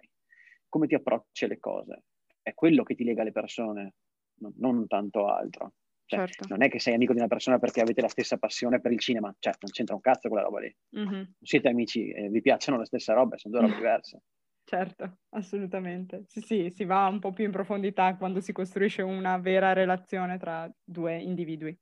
come 0.69 0.85
ti 0.85 0.93
approcci 0.93 1.45
alle 1.45 1.59
cose. 1.59 2.03
È 2.41 2.53
quello 2.53 2.83
che 2.83 2.93
ti 2.93 3.03
lega 3.03 3.21
alle 3.21 3.31
persone, 3.31 3.95
non, 4.39 4.53
non 4.57 4.87
tanto 4.87 5.27
altro. 5.27 5.73
Cioè, 6.05 6.19
certo. 6.19 6.47
Non 6.47 6.63
è 6.63 6.69
che 6.69 6.79
sei 6.79 6.93
amico 6.93 7.11
di 7.11 7.19
una 7.19 7.27
persona 7.27 7.59
perché 7.59 7.81
avete 7.81 8.01
la 8.01 8.07
stessa 8.07 8.37
passione 8.37 8.79
per 8.79 8.91
il 8.91 8.99
cinema, 8.99 9.33
cioè 9.39 9.53
non 9.59 9.71
c'entra 9.71 9.95
un 9.95 10.01
cazzo 10.01 10.29
quella 10.29 10.43
roba 10.43 10.59
lì. 10.59 10.73
Mm-hmm. 10.97 11.23
Siete 11.41 11.67
amici 11.67 12.09
e 12.11 12.29
vi 12.29 12.41
piacciono 12.41 12.77
le 12.77 12.85
stesse 12.85 13.13
robe, 13.13 13.37
sono 13.37 13.57
due 13.57 13.67
robe 13.67 13.75
diverse. 13.81 14.21
Certo, 14.63 15.19
assolutamente. 15.29 16.23
Sì, 16.27 16.41
sì, 16.41 16.69
si 16.73 16.83
va 16.85 17.07
un 17.07 17.19
po' 17.19 17.31
più 17.31 17.45
in 17.45 17.51
profondità 17.51 18.15
quando 18.17 18.41
si 18.41 18.51
costruisce 18.51 19.01
una 19.01 19.37
vera 19.37 19.73
relazione 19.73 20.37
tra 20.37 20.69
due 20.83 21.17
individui. 21.17 21.77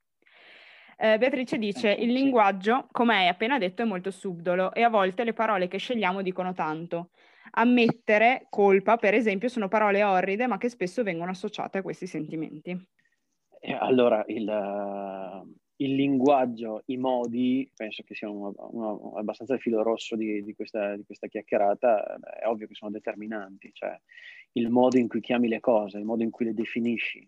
Eh, 0.98 1.18
Beatrice 1.18 1.58
dice: 1.58 1.92
Il 1.92 2.12
linguaggio, 2.12 2.88
come 2.90 3.16
hai 3.16 3.28
appena 3.28 3.58
detto, 3.58 3.82
è 3.82 3.84
molto 3.84 4.10
subdolo 4.10 4.72
e 4.72 4.82
a 4.82 4.88
volte 4.88 5.24
le 5.24 5.34
parole 5.34 5.68
che 5.68 5.78
scegliamo 5.78 6.22
dicono 6.22 6.54
tanto. 6.54 7.10
Ammettere, 7.58 8.46
colpa, 8.48 8.96
per 8.96 9.14
esempio, 9.14 9.48
sono 9.48 9.68
parole 9.68 10.02
orride, 10.02 10.46
ma 10.46 10.58
che 10.58 10.68
spesso 10.68 11.02
vengono 11.02 11.30
associate 11.30 11.78
a 11.78 11.82
questi 11.82 12.06
sentimenti. 12.06 12.78
Eh, 13.60 13.72
allora, 13.72 14.24
il, 14.28 14.46
uh, 14.46 15.54
il, 15.76 15.94
linguaggio, 15.94 16.82
i 16.86 16.96
modi, 16.96 17.70
penso 17.74 18.02
che 18.02 18.14
sia 18.14 18.28
uno, 18.28 18.54
uno, 18.70 19.14
abbastanza 19.16 19.54
il 19.54 19.60
filo 19.60 19.82
rosso 19.82 20.16
di, 20.16 20.42
di, 20.42 20.54
questa, 20.54 20.96
di, 20.96 21.04
questa, 21.04 21.26
chiacchierata, 21.26 22.18
è 22.40 22.46
ovvio 22.46 22.66
che 22.66 22.74
sono 22.74 22.90
determinanti, 22.90 23.70
cioè 23.72 23.98
il 24.52 24.70
modo 24.70 24.98
in 24.98 25.08
cui 25.08 25.20
chiami 25.20 25.48
le 25.48 25.60
cose, 25.60 25.98
il 25.98 26.04
modo 26.04 26.22
in 26.22 26.30
cui 26.30 26.46
le 26.46 26.54
definisci, 26.54 27.26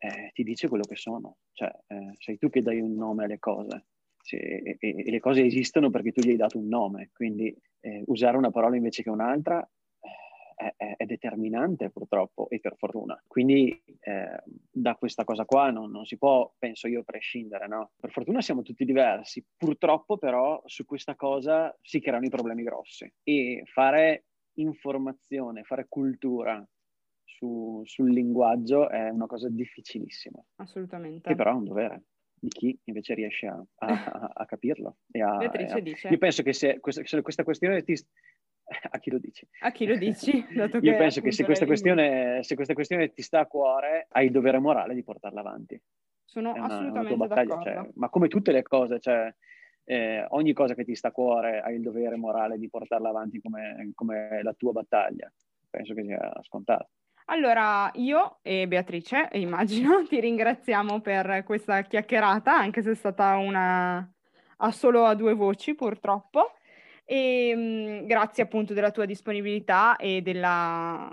eh, 0.00 0.30
ti 0.32 0.42
dice 0.42 0.68
quello 0.68 0.84
che 0.84 0.96
sono. 0.96 1.36
Cioè, 1.52 1.70
eh, 1.88 2.12
sei 2.18 2.38
tu 2.38 2.48
che 2.48 2.62
dai 2.62 2.80
un 2.80 2.94
nome 2.94 3.24
alle 3.24 3.38
cose. 3.38 3.86
Se, 4.22 4.36
e, 4.36 4.76
e, 4.78 5.10
le 5.10 5.20
cose 5.20 5.44
esistono 5.44 5.90
perché 5.90 6.12
tu 6.12 6.22
gli 6.22 6.30
hai 6.30 6.36
dato 6.36 6.58
un 6.58 6.68
nome. 6.68 7.10
Quindi 7.12 7.54
eh, 7.80 8.02
usare 8.06 8.36
una 8.36 8.50
parola 8.50 8.76
invece 8.76 9.02
che 9.02 9.10
un'altra 9.10 9.66
eh, 10.56 10.74
è, 10.76 10.94
è, 10.96 11.04
determinante 11.04 11.90
purtroppo 11.90 12.48
e 12.48 12.60
per 12.60 12.76
fortuna. 12.76 13.22
Quindi 13.26 13.82
eh, 14.00 14.42
da 14.70 14.94
questa 14.94 15.24
cosa 15.24 15.44
qua 15.44 15.70
non, 15.70 15.90
non, 15.90 16.06
si 16.06 16.16
può, 16.16 16.50
penso 16.58 16.88
io, 16.88 17.02
prescindere. 17.02 17.68
No? 17.68 17.90
Per 18.00 18.10
fortuna 18.10 18.40
siamo 18.40 18.62
tutti 18.62 18.86
diversi. 18.86 19.44
Purtroppo 19.54 20.16
però 20.16 20.62
su 20.64 20.86
questa 20.86 21.14
cosa 21.14 21.76
si 21.82 22.00
creano 22.00 22.24
i 22.24 22.30
problemi 22.30 22.62
grossi. 22.62 23.12
E 23.22 23.64
fare 23.66 24.24
informazione, 24.54 25.62
fare 25.62 25.86
cultura 25.88 26.66
su, 27.40 27.80
sul 27.84 28.12
linguaggio 28.12 28.90
è 28.90 29.08
una 29.08 29.26
cosa 29.26 29.48
difficilissima. 29.48 30.38
Assolutamente. 30.56 31.26
Che 31.26 31.34
però 31.34 31.52
è 31.52 31.54
un 31.54 31.64
dovere 31.64 32.02
di 32.34 32.48
chi 32.48 32.78
invece 32.84 33.14
riesce 33.14 33.46
a, 33.46 33.62
a, 33.76 34.30
a 34.34 34.44
capirlo. 34.44 34.98
E 35.10 35.22
a, 35.22 35.36
Beatrice 35.38 35.78
a, 35.78 35.80
dice. 35.80 36.08
Io 36.08 36.18
penso 36.18 36.42
che 36.42 36.52
se 36.52 36.78
questa, 36.80 37.02
se 37.04 37.22
questa 37.22 37.42
questione 37.42 37.82
ti... 37.82 37.94
A 38.90 38.98
chi 38.98 39.10
lo 39.10 39.18
dici? 39.18 39.48
A 39.60 39.72
chi 39.72 39.86
lo 39.86 39.96
dici? 39.96 40.30
io 40.52 40.96
penso 40.96 41.20
che 41.22 41.32
se 41.32 41.44
questa, 41.44 41.66
questione, 41.66 42.42
se 42.42 42.54
questa, 42.54 42.74
questione, 42.74 43.12
ti 43.12 43.22
sta 43.22 43.40
a 43.40 43.46
cuore, 43.46 44.06
hai 44.10 44.26
il 44.26 44.32
dovere 44.32 44.58
morale 44.58 44.94
di 44.94 45.02
portarla 45.02 45.40
avanti. 45.40 45.80
Sono 46.24 46.52
una, 46.52 46.66
assolutamente 46.66 47.16
battaglia, 47.16 47.60
cioè, 47.60 47.90
ma 47.94 48.08
come 48.08 48.28
tutte 48.28 48.52
le 48.52 48.62
cose, 48.62 49.00
cioè, 49.00 49.34
eh, 49.82 50.24
ogni 50.28 50.52
cosa 50.52 50.74
che 50.74 50.84
ti 50.84 50.94
sta 50.94 51.08
a 51.08 51.12
cuore 51.12 51.58
hai 51.60 51.74
il 51.74 51.82
dovere 51.82 52.14
morale 52.14 52.58
di 52.58 52.68
portarla 52.68 53.08
avanti 53.08 53.40
come, 53.40 53.90
come 53.94 54.40
la 54.42 54.54
tua 54.54 54.70
battaglia. 54.70 55.32
Penso 55.68 55.94
che 55.94 56.04
sia 56.04 56.32
scontato. 56.42 56.90
Allora, 57.32 57.88
io 57.94 58.38
e 58.42 58.66
Beatrice, 58.66 59.28
immagino, 59.34 60.02
ti 60.08 60.18
ringraziamo 60.18 61.00
per 61.00 61.44
questa 61.44 61.82
chiacchierata, 61.82 62.52
anche 62.56 62.82
se 62.82 62.90
è 62.90 62.94
stata 62.94 63.36
una 63.36 63.98
a 64.62 64.72
solo 64.72 65.04
a 65.04 65.14
due 65.14 65.34
voci, 65.34 65.74
purtroppo. 65.76 66.54
E 67.04 67.54
mh, 67.54 68.06
grazie 68.06 68.42
appunto 68.42 68.74
della 68.74 68.90
tua 68.90 69.04
disponibilità 69.04 69.94
e 69.96 70.22
della, 70.22 71.08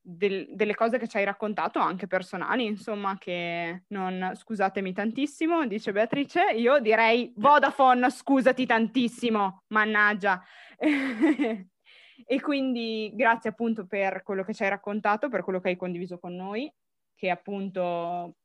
del, 0.00 0.46
delle 0.54 0.74
cose 0.74 0.98
che 0.98 1.06
ci 1.06 1.18
hai 1.18 1.24
raccontato, 1.24 1.80
anche 1.80 2.06
personali, 2.06 2.64
insomma, 2.64 3.18
che 3.18 3.82
non 3.88 4.32
scusatemi 4.34 4.94
tantissimo, 4.94 5.66
dice 5.66 5.92
Beatrice. 5.92 6.44
Io 6.54 6.78
direi 6.80 7.30
Vodafone, 7.36 8.10
scusati 8.10 8.64
tantissimo, 8.64 9.64
mannaggia. 9.68 10.42
E 12.24 12.40
quindi 12.40 13.12
grazie 13.14 13.50
appunto 13.50 13.86
per 13.86 14.22
quello 14.22 14.42
che 14.44 14.54
ci 14.54 14.62
hai 14.62 14.70
raccontato, 14.70 15.28
per 15.28 15.42
quello 15.42 15.60
che 15.60 15.68
hai 15.68 15.76
condiviso 15.76 16.18
con 16.18 16.34
noi, 16.34 16.72
che 17.14 17.30
appunto 17.30 18.36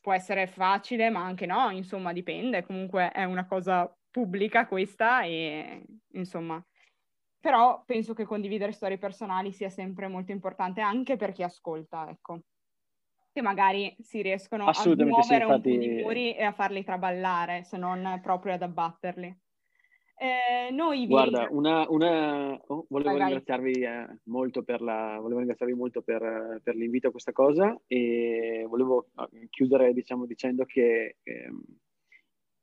può 0.00 0.12
essere 0.12 0.46
facile, 0.46 1.10
ma 1.10 1.24
anche 1.24 1.46
no, 1.46 1.70
insomma 1.70 2.12
dipende, 2.12 2.64
comunque 2.64 3.10
è 3.10 3.24
una 3.24 3.46
cosa 3.46 3.94
pubblica 4.10 4.66
questa 4.66 5.22
e 5.22 5.84
insomma, 6.12 6.64
però 7.38 7.82
penso 7.84 8.14
che 8.14 8.24
condividere 8.24 8.72
storie 8.72 8.98
personali 8.98 9.52
sia 9.52 9.70
sempre 9.70 10.08
molto 10.08 10.32
importante 10.32 10.80
anche 10.80 11.16
per 11.16 11.32
chi 11.32 11.42
ascolta, 11.42 12.08
ecco, 12.08 12.40
che 13.32 13.42
magari 13.42 13.94
si 14.00 14.22
riescono 14.22 14.66
a 14.66 14.72
muovere 14.84 15.22
sì, 15.22 15.34
infatti... 15.34 15.44
un 15.44 15.52
po' 15.52 15.60
di 15.60 16.02
muri 16.02 16.34
e 16.34 16.42
a 16.42 16.52
farli 16.52 16.82
traballare, 16.82 17.62
se 17.62 17.76
non 17.76 18.20
proprio 18.22 18.54
ad 18.54 18.62
abbatterli. 18.62 19.38
Eh, 20.22 20.70
noi 20.70 21.06
Guarda, 21.06 21.48
una, 21.50 21.88
una... 21.88 22.52
Oh, 22.66 22.84
volevo, 22.90 23.16
vai, 23.16 23.20
ringraziarvi, 23.20 23.72
eh, 23.80 24.18
molto 24.24 24.62
per 24.62 24.82
la... 24.82 25.16
volevo 25.18 25.38
ringraziarvi 25.38 25.74
molto 25.74 26.02
per, 26.02 26.60
per, 26.62 26.76
l'invito 26.76 27.08
a 27.08 27.10
questa 27.10 27.32
cosa 27.32 27.74
e 27.86 28.66
volevo 28.68 29.06
ah, 29.14 29.26
chiudere 29.48 29.94
diciamo, 29.94 30.26
dicendo 30.26 30.66
che 30.66 31.16
eh, 31.22 31.50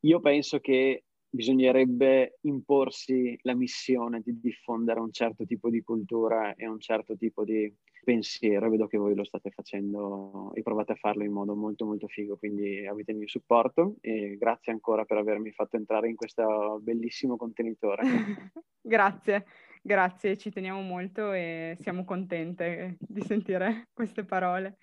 io 0.02 0.20
penso 0.20 0.60
che 0.60 1.06
bisognerebbe 1.28 2.38
imporsi 2.42 3.36
la 3.42 3.56
missione 3.56 4.22
di 4.24 4.40
diffondere 4.40 5.00
un 5.00 5.12
certo 5.12 5.44
tipo 5.44 5.72
di 5.72 5.82
cultura 5.82 6.54
e 6.54 6.68
un 6.68 6.80
certo 6.80 7.18
tipo 7.18 7.44
di 7.44 7.74
pensiero. 8.08 8.70
Vedo 8.70 8.88
che 8.88 8.98
voi 8.98 9.14
lo 9.14 9.26
state 9.26 9.50
facendo 9.50 10.54
e 10.54 10.62
provate 10.62 10.94
a 10.94 10.96
farlo 10.96 11.26
in 11.26 11.34
modo 11.34 11.58
molto 11.58 11.86
molto 11.86 12.08
figo, 12.08 12.38
quindi 12.38 12.88
avete 12.88 13.12
il 13.12 13.18
mio 13.18 13.28
supporto 13.28 13.98
e 14.00 14.38
grazie 14.38 14.72
ancora 14.72 15.04
per 15.04 15.18
avermi 15.18 15.52
fatto 15.52 15.76
entrare 15.76 16.08
in 16.08 16.16
questo 16.16 16.80
bellissimo 16.82 17.36
contenitore. 17.36 18.04
grazie, 18.82 19.46
grazie, 19.82 20.38
ci 20.38 20.50
teniamo 20.52 20.80
molto 20.80 21.34
e 21.34 21.76
siamo 21.82 22.06
contente 22.06 22.96
di 22.98 23.20
sentire 23.24 23.90
queste 23.92 24.24
parole. 24.24 24.78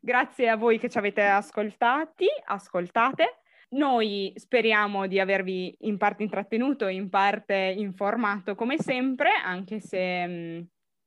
Grazie 0.00 0.48
a 0.48 0.56
voi 0.56 0.78
che 0.78 0.88
ci 0.88 0.96
avete 0.96 1.22
ascoltati, 1.22 2.26
ascoltate. 2.46 3.40
Noi 3.74 4.32
speriamo 4.36 5.06
di 5.06 5.20
avervi 5.20 5.76
in 5.80 5.98
parte 5.98 6.22
intrattenuto, 6.22 6.86
in 6.86 7.10
parte 7.10 7.74
informato 7.76 8.54
come 8.54 8.78
sempre, 8.78 9.32
anche 9.44 9.80
se 9.80 10.26
mm, 10.26 10.60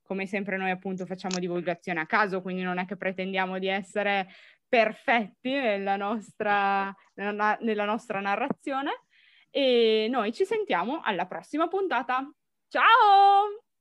come 0.07 0.25
sempre 0.25 0.57
noi 0.57 0.71
appunto 0.71 1.05
facciamo 1.05 1.37
divulgazione 1.37 1.99
a 1.99 2.05
caso, 2.05 2.41
quindi 2.41 2.63
non 2.63 2.79
è 2.79 2.85
che 2.85 2.95
pretendiamo 2.95 3.59
di 3.59 3.67
essere 3.67 4.27
perfetti 4.67 5.51
nella 5.51 5.97
nostra, 5.97 6.93
nella 7.13 7.85
nostra 7.85 8.19
narrazione. 8.19 9.03
E 9.51 10.07
noi 10.09 10.33
ci 10.33 10.45
sentiamo 10.45 11.01
alla 11.03 11.25
prossima 11.25 11.67
puntata. 11.67 12.27
Ciao! 12.67 13.66